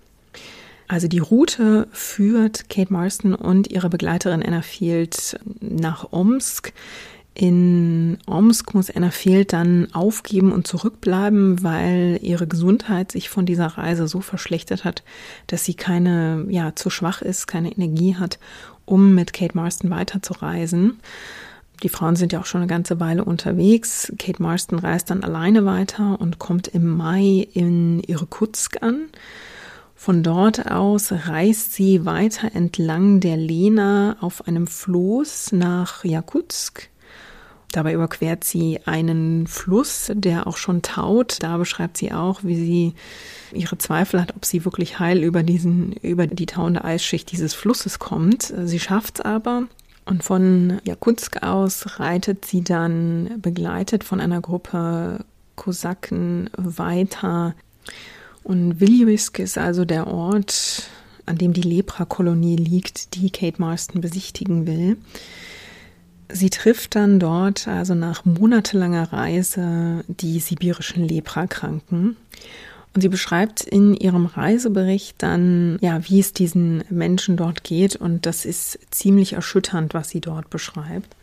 [0.93, 6.75] Also die Route führt Kate Marston und ihre Begleiterin Anna Field nach Omsk.
[7.33, 13.69] In Omsk muss Anna Field dann aufgeben und zurückbleiben, weil ihre Gesundheit sich von dieser
[13.69, 15.03] Reise so verschlechtert hat,
[15.47, 18.39] dass sie keine, ja, zu schwach ist, keine Energie hat,
[18.85, 21.01] um mit Kate Marston weiterzureisen.
[21.83, 24.13] Die Frauen sind ja auch schon eine ganze Weile unterwegs.
[24.19, 29.07] Kate Marston reist dann alleine weiter und kommt im Mai in Irkutsk an.
[30.03, 36.89] Von dort aus reist sie weiter entlang der Lena auf einem Floß nach Jakutsk.
[37.71, 41.37] Dabei überquert sie einen Fluss, der auch schon taut.
[41.39, 42.95] Da beschreibt sie auch, wie sie
[43.53, 48.01] ihre Zweifel hat, ob sie wirklich heil über diesen, über die tauende Eisschicht dieses Flusses
[48.01, 48.53] kommt.
[48.65, 49.69] Sie schafft es aber.
[50.05, 57.55] Und von Jakutsk aus reitet sie dann begleitet von einer Gruppe Kosaken weiter
[58.45, 60.85] und Viljuisk ist also der Ort,
[61.27, 64.97] an dem die Leprakolonie liegt, die Kate Marston besichtigen will.
[66.29, 72.17] Sie trifft dann dort, also nach monatelanger Reise, die sibirischen Leprakranken.
[72.95, 77.97] Und sie beschreibt in ihrem Reisebericht dann, ja, wie es diesen Menschen dort geht.
[77.97, 81.15] Und das ist ziemlich erschütternd, was sie dort beschreibt.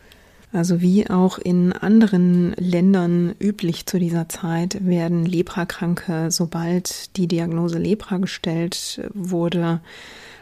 [0.51, 7.77] Also wie auch in anderen Ländern üblich zu dieser Zeit werden Leprakranke, sobald die Diagnose
[7.77, 9.81] Lepra gestellt wurde,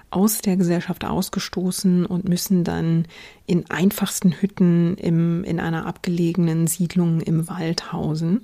[0.10, 3.06] aus der Gesellschaft ausgestoßen und müssen dann
[3.46, 8.42] in einfachsten Hütten im, in einer abgelegenen Siedlung im Wald hausen.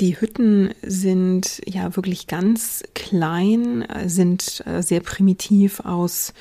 [0.00, 6.34] Die Hütten sind ja wirklich ganz klein, sind äh, sehr primitiv aus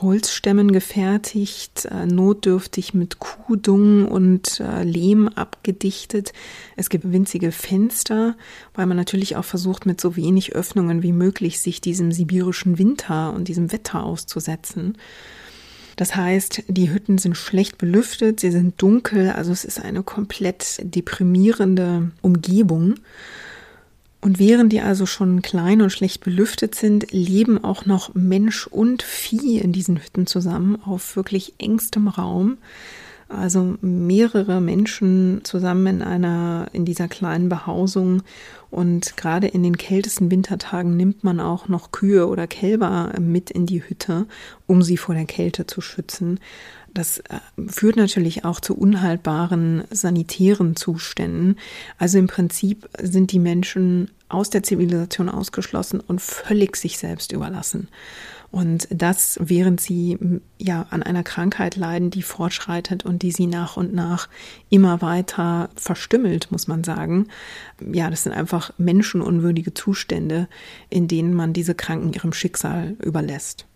[0.00, 6.32] Holzstämmen gefertigt, äh, notdürftig mit Kuhdung und äh, Lehm abgedichtet.
[6.76, 8.36] Es gibt winzige Fenster,
[8.74, 13.32] weil man natürlich auch versucht, mit so wenig Öffnungen wie möglich sich diesem sibirischen Winter
[13.32, 14.98] und diesem Wetter auszusetzen.
[15.96, 20.80] Das heißt, die Hütten sind schlecht belüftet, sie sind dunkel, also es ist eine komplett
[20.82, 22.96] deprimierende Umgebung.
[24.24, 29.02] Und während die also schon klein und schlecht belüftet sind, leben auch noch Mensch und
[29.02, 32.56] Vieh in diesen Hütten zusammen auf wirklich engstem Raum.
[33.28, 38.22] Also mehrere Menschen zusammen in einer, in dieser kleinen Behausung.
[38.70, 43.66] Und gerade in den kältesten Wintertagen nimmt man auch noch Kühe oder Kälber mit in
[43.66, 44.24] die Hütte,
[44.66, 46.40] um sie vor der Kälte zu schützen.
[46.94, 51.56] Das äh, führt natürlich auch zu unhaltbaren sanitären Zuständen.
[51.98, 57.88] Also im Prinzip sind die Menschen aus der Zivilisation ausgeschlossen und völlig sich selbst überlassen.
[58.52, 60.16] Und das, während sie
[60.58, 64.28] ja an einer Krankheit leiden, die fortschreitet und die sie nach und nach
[64.70, 67.26] immer weiter verstümmelt, muss man sagen.
[67.80, 70.48] Ja, das sind einfach menschenunwürdige Zustände,
[70.88, 73.66] in denen man diese Kranken ihrem Schicksal überlässt.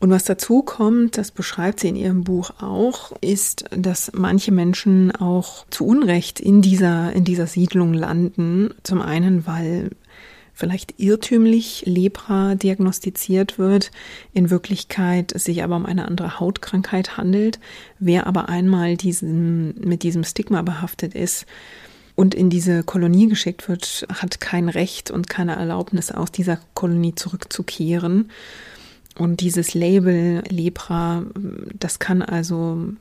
[0.00, 5.10] Und was dazu kommt, das beschreibt sie in ihrem Buch auch, ist, dass manche Menschen
[5.10, 8.74] auch zu Unrecht in dieser, in dieser Siedlung landen.
[8.84, 9.90] Zum einen, weil
[10.54, 13.90] vielleicht irrtümlich Lepra diagnostiziert wird,
[14.32, 17.58] in Wirklichkeit sich aber um eine andere Hautkrankheit handelt.
[17.98, 21.46] Wer aber einmal diesen, mit diesem Stigma behaftet ist,
[22.18, 27.14] und in diese Kolonie geschickt wird, hat kein Recht und keine Erlaubnis, aus dieser Kolonie
[27.14, 28.32] zurückzukehren.
[29.16, 31.24] Und dieses Label Lepra,
[31.78, 32.92] das kann also,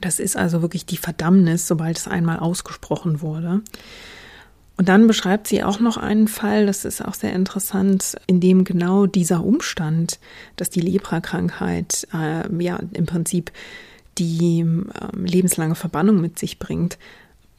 [0.00, 3.62] das ist also wirklich die Verdammnis, sobald es einmal ausgesprochen wurde.
[4.76, 8.64] Und dann beschreibt sie auch noch einen Fall, das ist auch sehr interessant, in dem
[8.64, 10.18] genau dieser Umstand,
[10.56, 13.52] dass die Lepra-Krankheit äh, ja im Prinzip
[14.18, 16.98] die äh, lebenslange Verbannung mit sich bringt,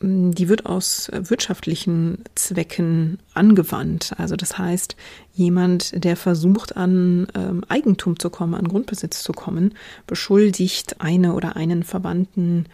[0.04, 4.14] die wird aus wirtschaftlichen Zwecken angewandt.
[4.18, 4.98] Also das heißt,
[5.34, 11.56] jemand, der versucht, an ähm, Eigentum zu kommen, an Grundbesitz zu kommen, beschuldigt eine oder
[11.56, 12.66] einen Verwandten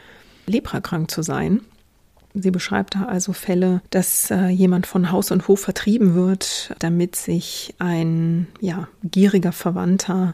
[0.47, 1.61] leprakrank zu sein.
[2.33, 7.15] Sie beschreibt da also Fälle, dass äh, jemand von Haus und Hof vertrieben wird, damit
[7.15, 10.33] sich ein ja, gieriger Verwandter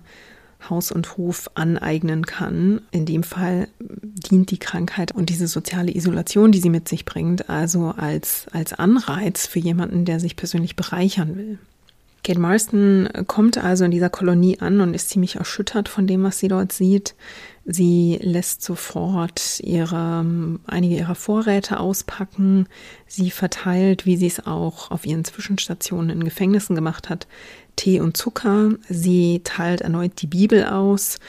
[0.69, 2.81] Haus und Hof aneignen kann.
[2.91, 7.49] In dem Fall dient die Krankheit und diese soziale Isolation, die sie mit sich bringt,
[7.49, 11.59] also als, als Anreiz für jemanden, der sich persönlich bereichern will.
[12.25, 16.39] Kate Marston kommt also in dieser Kolonie an und ist ziemlich erschüttert von dem, was
[16.39, 17.13] sie dort sieht.
[17.65, 20.25] Sie lässt sofort ihre,
[20.65, 22.67] einige ihrer Vorräte auspacken.
[23.05, 27.27] Sie verteilt, wie sie es auch auf ihren Zwischenstationen in Gefängnissen gemacht hat,
[27.75, 28.71] Tee und Zucker.
[28.89, 31.19] Sie teilt erneut die Bibel aus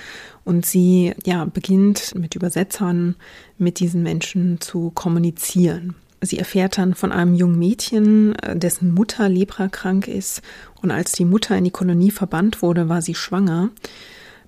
[0.44, 3.16] und sie ja, beginnt mit Übersetzern
[3.58, 5.94] mit diesen Menschen zu kommunizieren.
[6.20, 10.42] Sie erfährt dann von einem jungen Mädchen, dessen Mutter leprakrank ist.
[10.82, 13.70] Und als die Mutter in die Kolonie verbannt wurde, war sie schwanger.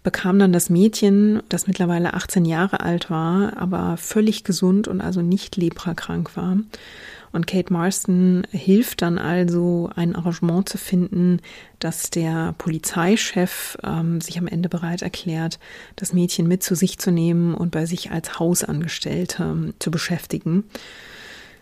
[0.03, 5.21] Bekam dann das Mädchen, das mittlerweile 18 Jahre alt war, aber völlig gesund und also
[5.21, 6.59] nicht leprakrank war.
[7.33, 11.41] Und Kate Marston hilft dann also, ein Arrangement zu finden,
[11.79, 15.59] dass der Polizeichef ähm, sich am Ende bereit erklärt,
[15.97, 20.65] das Mädchen mit zu sich zu nehmen und bei sich als Hausangestellte ähm, zu beschäftigen.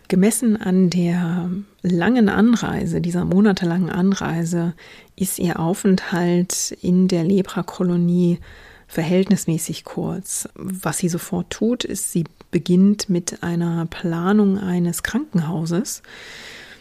[0.07, 1.49] Gemessen an der
[1.81, 4.73] langen Anreise, dieser monatelangen Anreise,
[5.17, 8.39] ist ihr Aufenthalt in der Lepra-Kolonie
[8.87, 10.47] verhältnismäßig kurz.
[10.55, 16.01] Was sie sofort tut, ist, sie beginnt mit einer Planung eines Krankenhauses.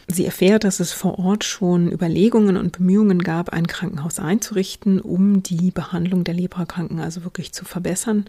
[0.09, 5.43] Sie erfährt, dass es vor Ort schon Überlegungen und Bemühungen gab, ein Krankenhaus einzurichten, um
[5.43, 8.27] die Behandlung der Leprakranken also wirklich zu verbessern.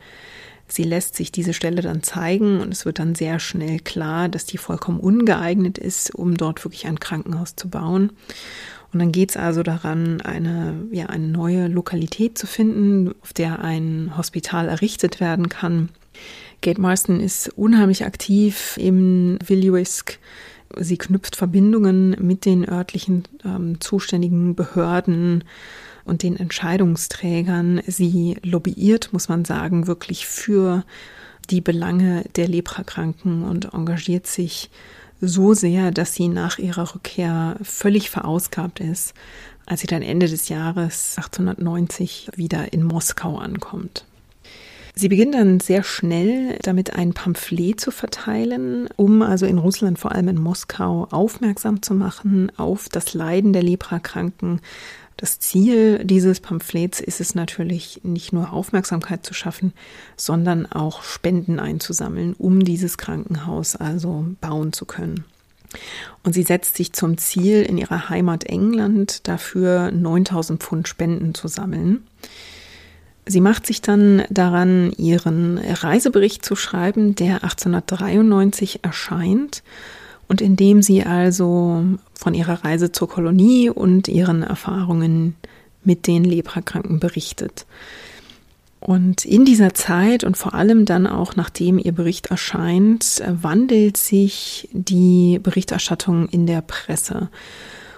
[0.67, 4.45] Sie lässt sich diese Stelle dann zeigen und es wird dann sehr schnell klar, dass
[4.45, 8.11] die vollkommen ungeeignet ist, um dort wirklich ein Krankenhaus zu bauen.
[8.91, 13.59] Und dann geht es also daran, eine, ja, eine neue Lokalität zu finden, auf der
[13.59, 15.89] ein Hospital errichtet werden kann.
[16.61, 20.19] Kate Marston ist unheimlich aktiv im Williwisk.
[20.75, 25.43] Sie knüpft Verbindungen mit den örtlichen ähm, zuständigen Behörden
[26.03, 27.81] und den Entscheidungsträgern.
[27.85, 30.83] Sie lobbyiert, muss man sagen, wirklich für
[31.49, 34.69] die Belange der Leprakranken und engagiert sich
[35.21, 39.13] so sehr, dass sie nach ihrer Rückkehr völlig verausgabt ist,
[39.65, 44.05] als sie dann Ende des Jahres 1890 wieder in Moskau ankommt.
[44.99, 50.11] Sie beginnt dann sehr schnell damit, ein Pamphlet zu verteilen, um also in Russland, vor
[50.13, 54.59] allem in Moskau, aufmerksam zu machen auf das Leiden der Leprakranken.
[55.15, 59.71] Das Ziel dieses Pamphlets ist es natürlich nicht nur Aufmerksamkeit zu schaffen,
[60.15, 65.25] sondern auch Spenden einzusammeln, um dieses Krankenhaus also bauen zu können.
[66.23, 71.47] Und sie setzt sich zum Ziel, in ihrer Heimat England dafür 9000 Pfund Spenden zu
[71.47, 72.03] sammeln.
[73.27, 79.63] Sie macht sich dann daran, ihren Reisebericht zu schreiben, der 1893 erscheint
[80.27, 81.83] und in dem sie also
[82.13, 85.35] von ihrer Reise zur Kolonie und ihren Erfahrungen
[85.83, 87.65] mit den Leprakranken berichtet.
[88.79, 94.69] Und in dieser Zeit und vor allem dann auch nachdem ihr Bericht erscheint, wandelt sich
[94.71, 97.29] die Berichterstattung in der Presse.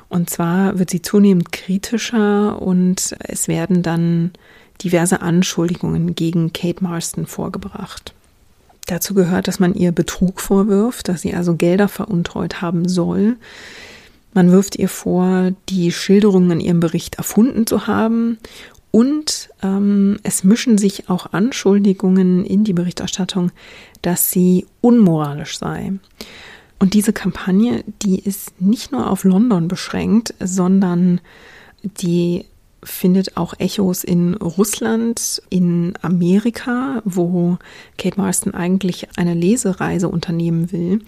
[0.07, 4.31] Und zwar wird sie zunehmend kritischer und es werden dann
[4.83, 8.13] diverse Anschuldigungen gegen Kate Marston vorgebracht.
[8.85, 13.37] Dazu gehört, dass man ihr Betrug vorwirft, dass sie also Gelder veruntreut haben soll.
[14.33, 18.39] Man wirft ihr vor, die Schilderungen in ihrem Bericht erfunden zu haben
[18.91, 23.51] und ähm, es mischen sich auch Anschuldigungen in die Berichterstattung,
[24.01, 25.93] dass sie unmoralisch sei.
[26.79, 31.21] Und diese Kampagne, die ist nicht nur auf London beschränkt, sondern
[31.83, 32.45] die
[32.83, 37.57] findet auch Echos in Russland, in Amerika, wo
[37.97, 41.01] Kate Marston eigentlich eine Lesereise unternehmen will,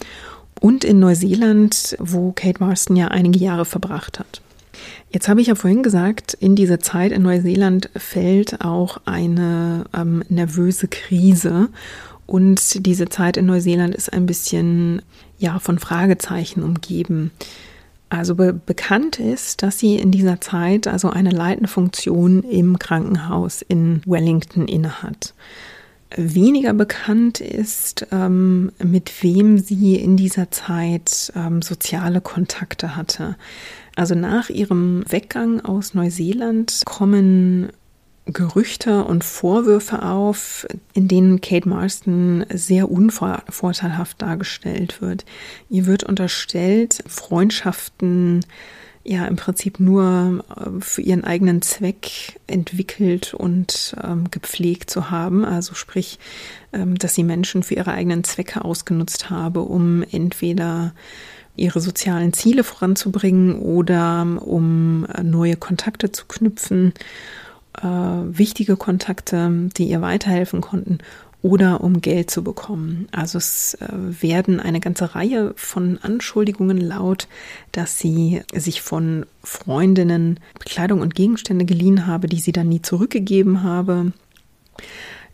[0.60, 4.40] und in Neuseeland, wo Kate Marston ja einige Jahre verbracht hat.
[5.10, 10.22] Jetzt habe ich ja vorhin gesagt, in diese Zeit in Neuseeland fällt auch eine ähm,
[10.28, 11.68] nervöse Krise.
[12.26, 15.02] Und diese Zeit in Neuseeland ist ein bisschen
[15.38, 17.32] ja von Fragezeichen umgeben.
[18.12, 23.62] Also be bekannt ist, dass sie in dieser Zeit also eine leitende Funktion im Krankenhaus
[23.62, 25.32] in Wellington innehat.
[26.14, 33.36] Weniger bekannt ist, ähm, mit wem sie in dieser Zeit ähm, soziale Kontakte hatte.
[33.96, 37.70] Also nach ihrem Weggang aus Neuseeland kommen
[38.26, 45.24] Gerüchte und Vorwürfe auf, in denen Kate Marston sehr unvorteilhaft dargestellt wird.
[45.68, 48.44] Ihr wird unterstellt, Freundschaften
[49.04, 55.44] ja im Prinzip nur äh, für ihren eigenen Zweck entwickelt und ähm, gepflegt zu haben.
[55.44, 56.18] Also sprich,
[56.72, 60.94] ähm, dass sie Menschen für ihre eigenen Zwecke ausgenutzt habe, um entweder
[61.56, 66.94] ihre sozialen Ziele voranzubringen oder um äh, neue Kontakte zu knüpfen
[67.80, 70.98] äh, wichtige Kontakte, die ihr weiterhelfen konnten
[71.42, 73.08] oder um Geld zu bekommen.
[73.10, 77.26] Also es äh, werden eine ganze Reihe von Anschuldigungen laut,
[77.72, 83.64] dass sie sich von Freundinnen Bekleidung und Gegenstände geliehen habe, die sie dann nie zurückgegeben
[83.64, 84.12] habe.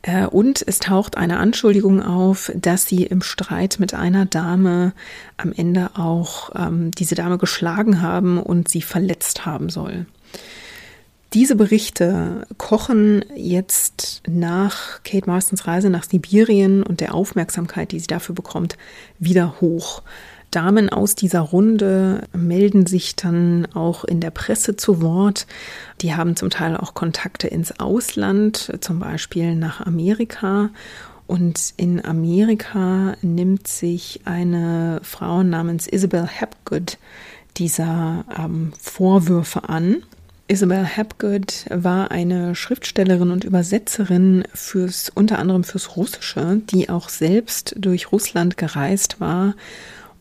[0.00, 4.94] Äh, und es taucht eine Anschuldigung auf, dass sie im Streit mit einer Dame
[5.36, 10.06] am Ende auch ähm, diese Dame geschlagen haben und sie verletzt haben soll.
[11.34, 18.06] Diese Berichte kochen jetzt nach Kate Marstons Reise nach Sibirien und der Aufmerksamkeit, die sie
[18.06, 18.78] dafür bekommt,
[19.18, 20.02] wieder hoch.
[20.50, 25.46] Damen aus dieser Runde melden sich dann auch in der Presse zu Wort.
[26.00, 30.70] Die haben zum Teil auch Kontakte ins Ausland, zum Beispiel nach Amerika.
[31.26, 36.96] Und in Amerika nimmt sich eine Frau namens Isabel Hapgood
[37.58, 40.02] dieser ähm, Vorwürfe an.
[40.50, 47.74] Isabel Hapgood war eine Schriftstellerin und Übersetzerin fürs, unter anderem fürs Russische, die auch selbst
[47.76, 49.54] durch Russland gereist war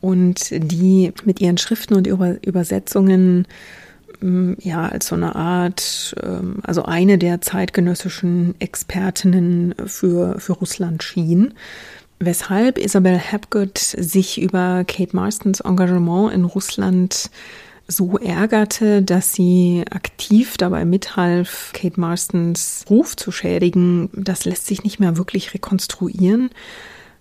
[0.01, 3.47] und die mit ihren Schriften und Übersetzungen
[4.19, 11.03] mm, ja als so eine Art, ähm, also eine der zeitgenössischen Expertinnen für, für Russland
[11.03, 11.53] schien.
[12.19, 17.30] Weshalb Isabel Hapgood sich über Kate Marstons Engagement in Russland
[17.88, 24.83] so ärgerte, dass sie aktiv dabei mithalf, Kate Marstons Ruf zu schädigen, das lässt sich
[24.83, 26.49] nicht mehr wirklich rekonstruieren.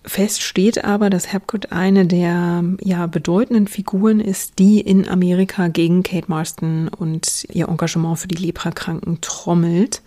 [0.03, 6.03] Fest steht aber, dass Hapgood eine der ja, bedeutenden Figuren ist, die in Amerika gegen
[6.03, 10.01] Kate Marston und ihr Engagement für die Leprakranken trommelt.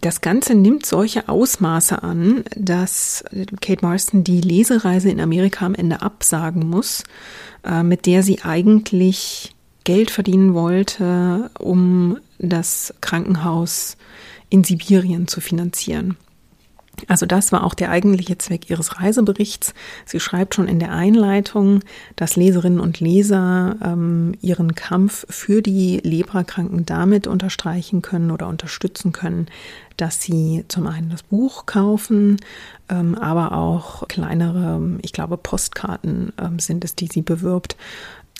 [0.00, 3.22] Das Ganze nimmt solche Ausmaße an, dass
[3.60, 7.04] Kate Marston die Lesereise in Amerika am Ende absagen muss
[7.64, 9.54] äh, mit der sie eigentlich
[9.84, 13.96] Geld verdienen wollte, um das Krankenhaus
[14.48, 16.16] in Sibirien zu finanzieren.
[17.08, 19.74] Also das war auch der eigentliche Zweck ihres Reiseberichts.
[20.06, 21.80] Sie schreibt schon in der Einleitung,
[22.16, 29.12] dass Leserinnen und Leser ähm, ihren Kampf für die Leprakranken damit unterstreichen können oder unterstützen
[29.12, 29.46] können,
[29.96, 32.38] dass sie zum einen das Buch kaufen,
[32.88, 37.76] ähm, aber auch kleinere, ich glaube, Postkarten ähm, sind es, die sie bewirbt,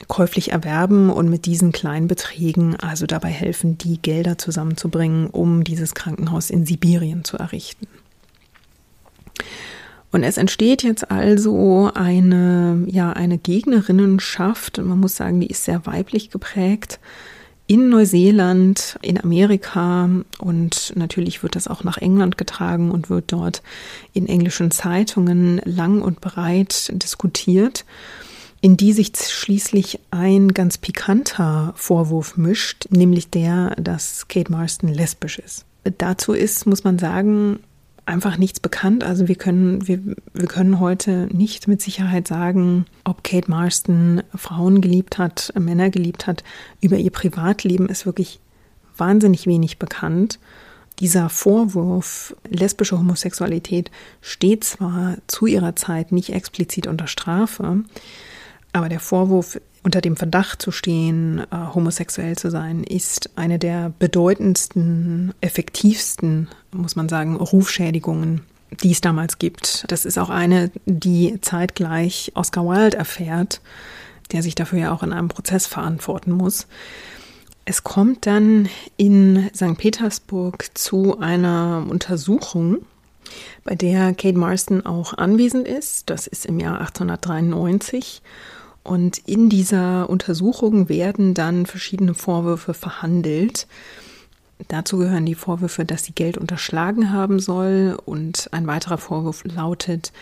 [0.09, 5.95] käuflich erwerben und mit diesen kleinen Beträgen also dabei helfen, die Gelder zusammenzubringen, um dieses
[5.95, 7.87] Krankenhaus in Sibirien zu errichten.
[10.13, 14.79] Und es entsteht jetzt also eine, ja, eine Gegnerinnenschaft.
[14.79, 16.99] Man muss sagen, die ist sehr weiblich geprägt
[17.71, 20.11] in Neuseeland, in Amerika
[20.41, 23.63] und natürlich wird das auch nach England getragen und wird dort
[24.13, 27.85] in englischen Zeitungen lang und breit diskutiert,
[28.61, 35.39] in die sich schließlich ein ganz pikanter Vorwurf mischt, nämlich der, dass Kate Marston lesbisch
[35.39, 35.65] ist.
[35.97, 37.61] Dazu ist, muss man sagen,
[38.11, 39.05] einfach nichts bekannt.
[39.05, 40.01] Also wir können, wir,
[40.35, 46.27] wir können heute nicht mit Sicherheit sagen, ob Kate Marston Frauen geliebt hat, Männer geliebt
[46.27, 46.45] hat.
[46.81, 48.41] Über ihr Privatleben ist wirklich
[48.97, 50.39] wahnsinnig wenig bekannt.
[50.99, 53.91] Dieser Vorwurf lesbischer Homosexualität
[54.21, 57.85] steht zwar zu ihrer Zeit nicht explizit unter Strafe,
[58.73, 63.93] aber der Vorwurf unter dem Verdacht zu stehen, äh, homosexuell zu sein, ist eine der
[63.99, 68.43] bedeutendsten, effektivsten, muss man sagen, Rufschädigungen,
[68.83, 69.85] die es damals gibt.
[69.89, 73.61] Das ist auch eine, die zeitgleich Oscar Wilde erfährt,
[74.33, 76.67] der sich dafür ja auch in einem Prozess verantworten muss.
[77.65, 79.77] Es kommt dann in St.
[79.77, 82.79] Petersburg zu einer Untersuchung,
[83.65, 86.11] bei der Kate Marston auch anwesend ist.
[86.11, 88.23] Das ist im Jahr 1893.
[88.83, 93.67] Und in dieser Untersuchung werden dann verschiedene Vorwürfe verhandelt.
[94.69, 100.13] Dazu gehören die Vorwürfe, dass sie Geld unterschlagen haben soll und ein weiterer Vorwurf lautet,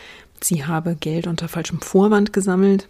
[0.41, 2.89] sie habe Geld unter falschem Vorwand gesammelt.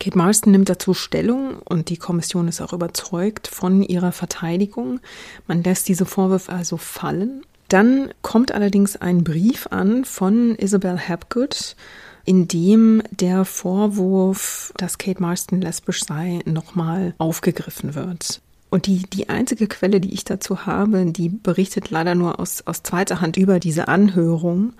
[0.00, 5.00] Kate Marston nimmt dazu Stellung und die Kommission ist auch überzeugt von ihrer Verteidigung.
[5.46, 7.42] Man lässt diese Vorwürfe also fallen.
[7.68, 11.76] Dann kommt allerdings ein Brief an von Isabel Hapgood,
[12.24, 18.40] in dem der Vorwurf, dass Kate Marston lesbisch sei, nochmal aufgegriffen wird.
[18.70, 22.82] Und die, die einzige Quelle, die ich dazu habe, die berichtet leider nur aus, aus
[22.82, 24.72] zweiter Hand über diese Anhörung.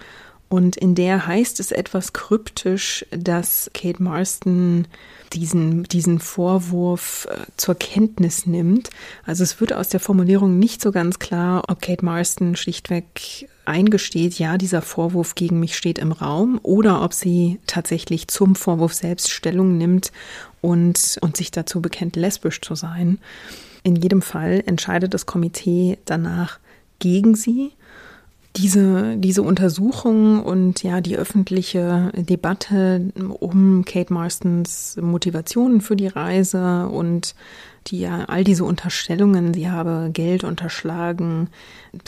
[0.48, 4.86] Und in der heißt es etwas kryptisch, dass Kate Marston
[5.32, 8.90] diesen, diesen Vorwurf äh, zur Kenntnis nimmt.
[9.24, 14.38] Also es wird aus der Formulierung nicht so ganz klar, ob Kate Marston schlichtweg eingesteht,
[14.38, 19.30] ja, dieser Vorwurf gegen mich steht im Raum, oder ob sie tatsächlich zum Vorwurf selbst
[19.30, 20.12] Stellung nimmt
[20.60, 23.18] und, und sich dazu bekennt, lesbisch zu sein.
[23.82, 26.58] In jedem Fall entscheidet das Komitee danach
[26.98, 27.72] gegen sie
[28.56, 36.88] diese, diese Untersuchung und ja, die öffentliche Debatte um Kate Marstons Motivationen für die Reise
[36.88, 37.34] und
[37.88, 41.50] die ja all diese Unterstellungen, sie habe Geld unterschlagen,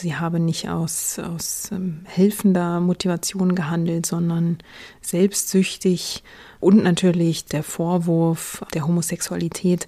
[0.00, 4.58] sie habe nicht aus, aus ähm, helfender Motivation gehandelt, sondern
[5.02, 6.22] selbstsüchtig
[6.60, 9.86] und natürlich der Vorwurf der Homosexualität.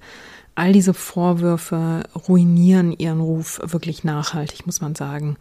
[0.54, 5.36] All diese Vorwürfe ruinieren ihren Ruf wirklich nachhaltig, muss man sagen.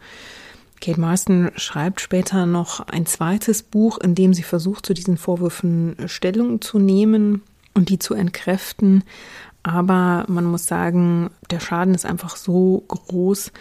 [0.80, 5.96] Kate Marston schreibt später noch ein zweites Buch, in dem sie versucht, zu diesen Vorwürfen
[6.06, 7.42] Stellung zu nehmen
[7.74, 9.04] und die zu entkräften.
[9.62, 13.52] Aber man muss sagen, der Schaden ist einfach so groß,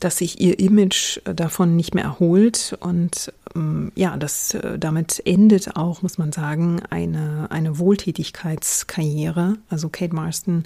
[0.00, 2.76] dass sich ihr Image davon nicht mehr erholt.
[2.80, 9.56] Und ähm, ja, das äh, damit endet auch, muss man sagen, eine, eine Wohltätigkeitskarriere.
[9.68, 10.64] Also Kate Marston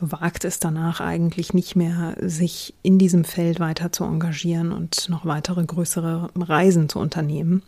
[0.00, 5.26] wagt es danach eigentlich nicht mehr, sich in diesem Feld weiter zu engagieren und noch
[5.26, 7.62] weitere größere Reisen zu unternehmen.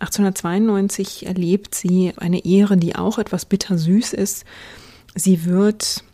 [0.00, 4.44] 1892 erlebt sie eine Ehre, die auch etwas bittersüß ist.
[5.14, 6.04] Sie wird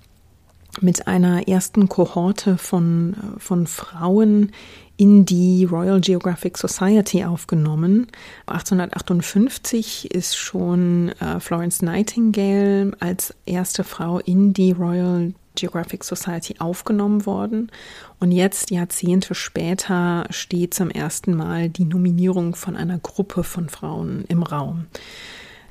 [0.83, 4.53] mit einer ersten Kohorte von, von Frauen
[4.97, 8.07] in die Royal Geographic Society aufgenommen.
[8.47, 17.27] 1858 ist schon äh, Florence Nightingale als erste Frau in die Royal Geographic Society aufgenommen
[17.27, 17.73] worden.
[18.19, 24.25] Und jetzt, Jahrzehnte später, steht zum ersten Mal die Nominierung von einer Gruppe von Frauen
[24.29, 24.87] im Raum.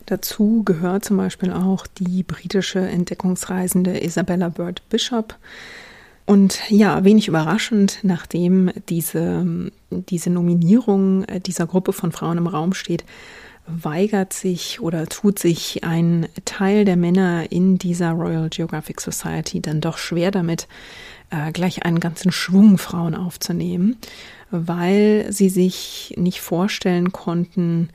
[0.10, 5.36] Dazu gehört zum Beispiel auch die britische Entdeckungsreisende Isabella Bird Bishop.
[6.26, 13.06] Und ja, wenig überraschend, nachdem diese, diese Nominierung dieser Gruppe von Frauen im Raum steht,
[13.68, 19.80] weigert sich oder tut sich ein Teil der Männer in dieser Royal Geographic Society dann
[19.80, 20.68] doch schwer damit,
[21.30, 23.98] äh, gleich einen ganzen Schwung Frauen aufzunehmen,
[24.50, 27.90] weil sie sich nicht vorstellen konnten,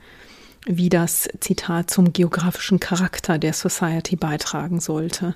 [0.65, 5.35] wie das Zitat zum geografischen Charakter der Society beitragen sollte.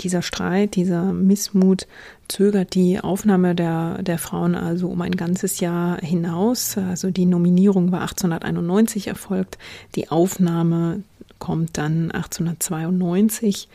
[0.00, 1.86] Dieser Streit, dieser Missmut
[2.28, 6.78] zögert die Aufnahme der, der Frauen also um ein ganzes Jahr hinaus.
[6.78, 9.58] Also die Nominierung war 1891 erfolgt,
[9.94, 11.02] die Aufnahme
[11.38, 13.68] kommt dann 1892.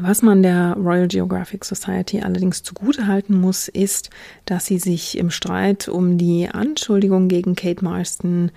[0.00, 4.10] Was man der Royal Geographic Society allerdings zugutehalten muss, ist,
[4.44, 8.50] dass sie sich im Streit um die Anschuldigung gegen Kate Marston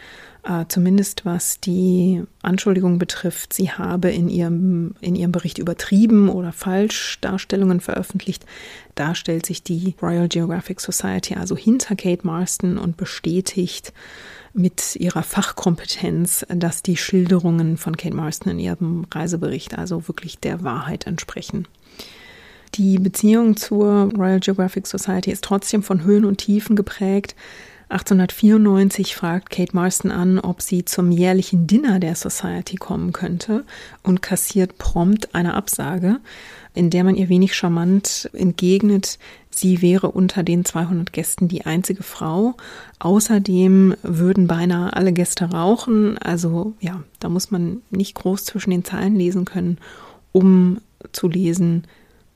[0.48, 6.54] äh, zumindest was die Anschuldigung betrifft, sie habe in ihrem, in ihrem Bericht übertrieben oder
[6.54, 8.46] falsch Darstellungen veröffentlicht.
[8.96, 13.92] Da stellt sich die Royal Geographic Society also hinter Kate Marston und bestätigt
[14.54, 20.64] mit ihrer Fachkompetenz, dass die Schilderungen von Kate Marston in ihrem Reisebericht also wirklich der
[20.64, 21.68] Wahrheit entsprechen.
[22.76, 27.36] Die Beziehung zur Royal Geographic Society ist trotzdem von Höhen und Tiefen geprägt.
[27.90, 33.64] 1894 fragt Kate Marston an, ob sie zum jährlichen Dinner der Society kommen könnte
[34.04, 36.20] und kassiert prompt eine Absage,
[36.74, 39.18] in der man ihr wenig charmant entgegnet,
[39.58, 42.56] Sie wäre unter den 200 Gästen die einzige Frau.
[43.00, 46.16] Außerdem würden beinahe alle Gäste rauchen.
[46.20, 49.80] Also ja, da muss man nicht groß zwischen den Zeilen lesen können,
[50.32, 50.80] um
[51.12, 51.86] zu lesen,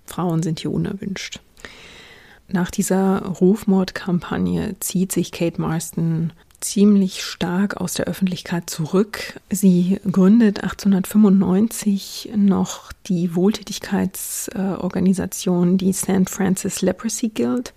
[0.07, 1.41] Frauen sind hier unerwünscht.
[2.53, 9.39] Nach dieser Rufmordkampagne zieht sich Kate Marston ziemlich stark aus der Öffentlichkeit zurück.
[9.49, 16.29] Sie gründet 1895 noch die Wohltätigkeitsorganisation, die St.
[16.29, 17.73] Francis Leprosy Guild.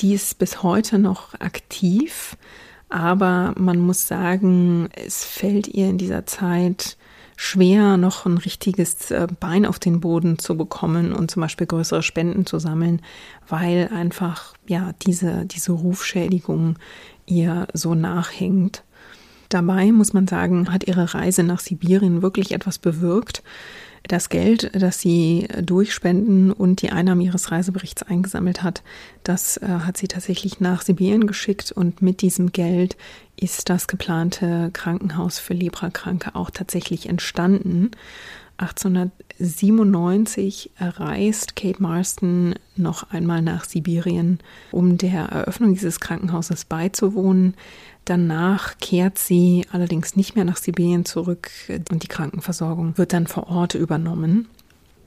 [0.00, 2.36] Die ist bis heute noch aktiv,
[2.88, 6.96] aber man muss sagen, es fällt ihr in dieser Zeit
[7.36, 12.02] schwer, noch ein richtiges äh, Bein auf den Boden zu bekommen und zum Beispiel größere
[12.02, 13.02] Spenden zu sammeln,
[13.46, 16.78] weil einfach ja diese, diese Rufschädigung
[17.26, 18.82] ihr so nachhängt.
[19.48, 23.42] Dabei muss man sagen, hat ihre Reise nach Sibirien wirklich etwas bewirkt.
[24.08, 28.84] Das Geld, das sie durch Spenden und die Einnahmen ihres Reiseberichts eingesammelt hat,
[29.24, 32.96] das äh, hat sie tatsächlich nach Sibirien geschickt und mit diesem Geld
[33.36, 37.90] ist das geplante Krankenhaus für Leprakranke auch tatsächlich entstanden.
[38.58, 44.38] 1897 reist Kate Marston noch einmal nach Sibirien,
[44.70, 47.52] um der Eröffnung dieses Krankenhauses beizuwohnen.
[48.06, 51.50] Danach kehrt sie allerdings nicht mehr nach Sibirien zurück
[51.90, 54.46] und die Krankenversorgung wird dann vor Ort übernommen.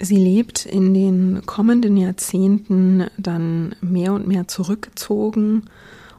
[0.01, 5.63] Sie lebt in den kommenden Jahrzehnten dann mehr und mehr zurückgezogen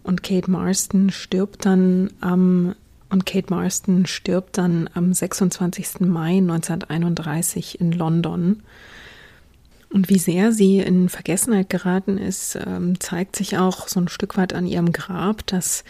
[0.02, 2.74] und Kate Marston stirbt dann am
[3.10, 6.00] und Kate Marston stirbt dann am 26.
[6.00, 8.62] Mai 1931 in London.
[9.92, 14.36] Und wie sehr sie in Vergessenheit geraten ist, ähm, zeigt sich auch so ein Stück
[14.36, 15.82] weit an ihrem Grab, das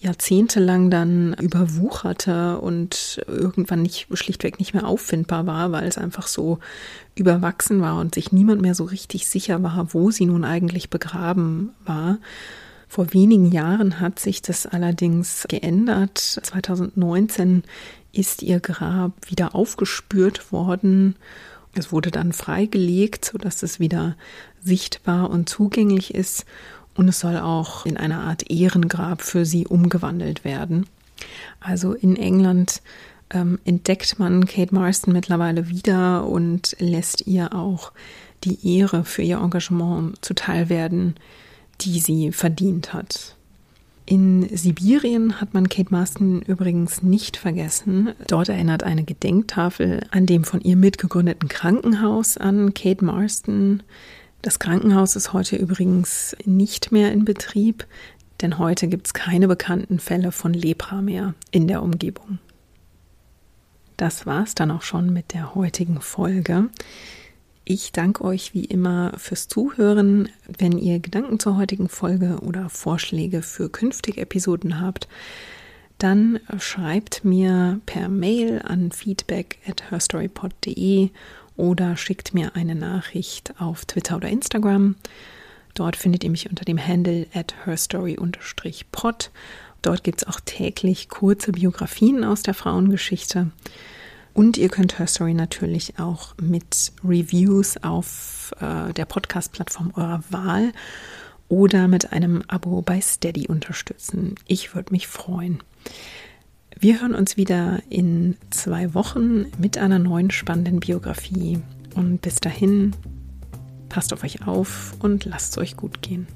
[0.00, 6.58] jahrzehntelang dann überwucherte und irgendwann nicht, schlichtweg nicht mehr auffindbar war, weil es einfach so
[7.14, 11.70] überwachsen war und sich niemand mehr so richtig sicher war, wo sie nun eigentlich begraben
[11.84, 12.18] war.
[12.88, 16.18] Vor wenigen Jahren hat sich das allerdings geändert.
[16.18, 17.62] 2019
[18.12, 21.14] ist ihr Grab wieder aufgespürt worden.
[21.74, 24.16] Es wurde dann freigelegt, sodass es wieder
[24.62, 26.46] sichtbar und zugänglich ist.
[26.94, 30.86] Und es soll auch in eine Art Ehrengrab für sie umgewandelt werden.
[31.60, 32.82] Also in England
[33.30, 37.92] ähm, entdeckt man Kate Marston mittlerweile wieder und lässt ihr auch
[38.44, 41.14] die Ehre für ihr Engagement zuteil werden,
[41.80, 43.36] die sie verdient hat.
[44.06, 48.10] In Sibirien hat man Kate Marston übrigens nicht vergessen.
[48.26, 53.84] Dort erinnert eine Gedenktafel an dem von ihr mitgegründeten Krankenhaus an Kate Marston.
[54.42, 57.86] Das Krankenhaus ist heute übrigens nicht mehr in Betrieb,
[58.40, 62.38] denn heute gibt es keine bekannten Fälle von Lepra mehr in der Umgebung.
[63.98, 66.70] Das war's dann auch schon mit der heutigen Folge.
[67.66, 70.30] Ich danke euch wie immer fürs Zuhören.
[70.46, 75.06] Wenn ihr Gedanken zur heutigen Folge oder Vorschläge für künftige Episoden habt,
[75.98, 81.10] dann schreibt mir per Mail an feedback at herstorypod.de
[81.60, 84.96] oder schickt mir eine Nachricht auf Twitter oder Instagram.
[85.74, 89.30] Dort findet ihr mich unter dem Handle at herstory-pod.
[89.82, 93.50] Dort gibt es auch täglich kurze Biografien aus der Frauengeschichte.
[94.32, 100.72] Und ihr könnt Her Story natürlich auch mit Reviews auf äh, der Podcast-Plattform eurer Wahl
[101.48, 104.36] oder mit einem Abo bei Steady unterstützen.
[104.46, 105.62] Ich würde mich freuen.
[106.82, 111.58] Wir hören uns wieder in zwei Wochen mit einer neuen spannenden Biografie.
[111.94, 112.92] Und bis dahin,
[113.90, 116.26] passt auf euch auf und lasst es euch gut gehen.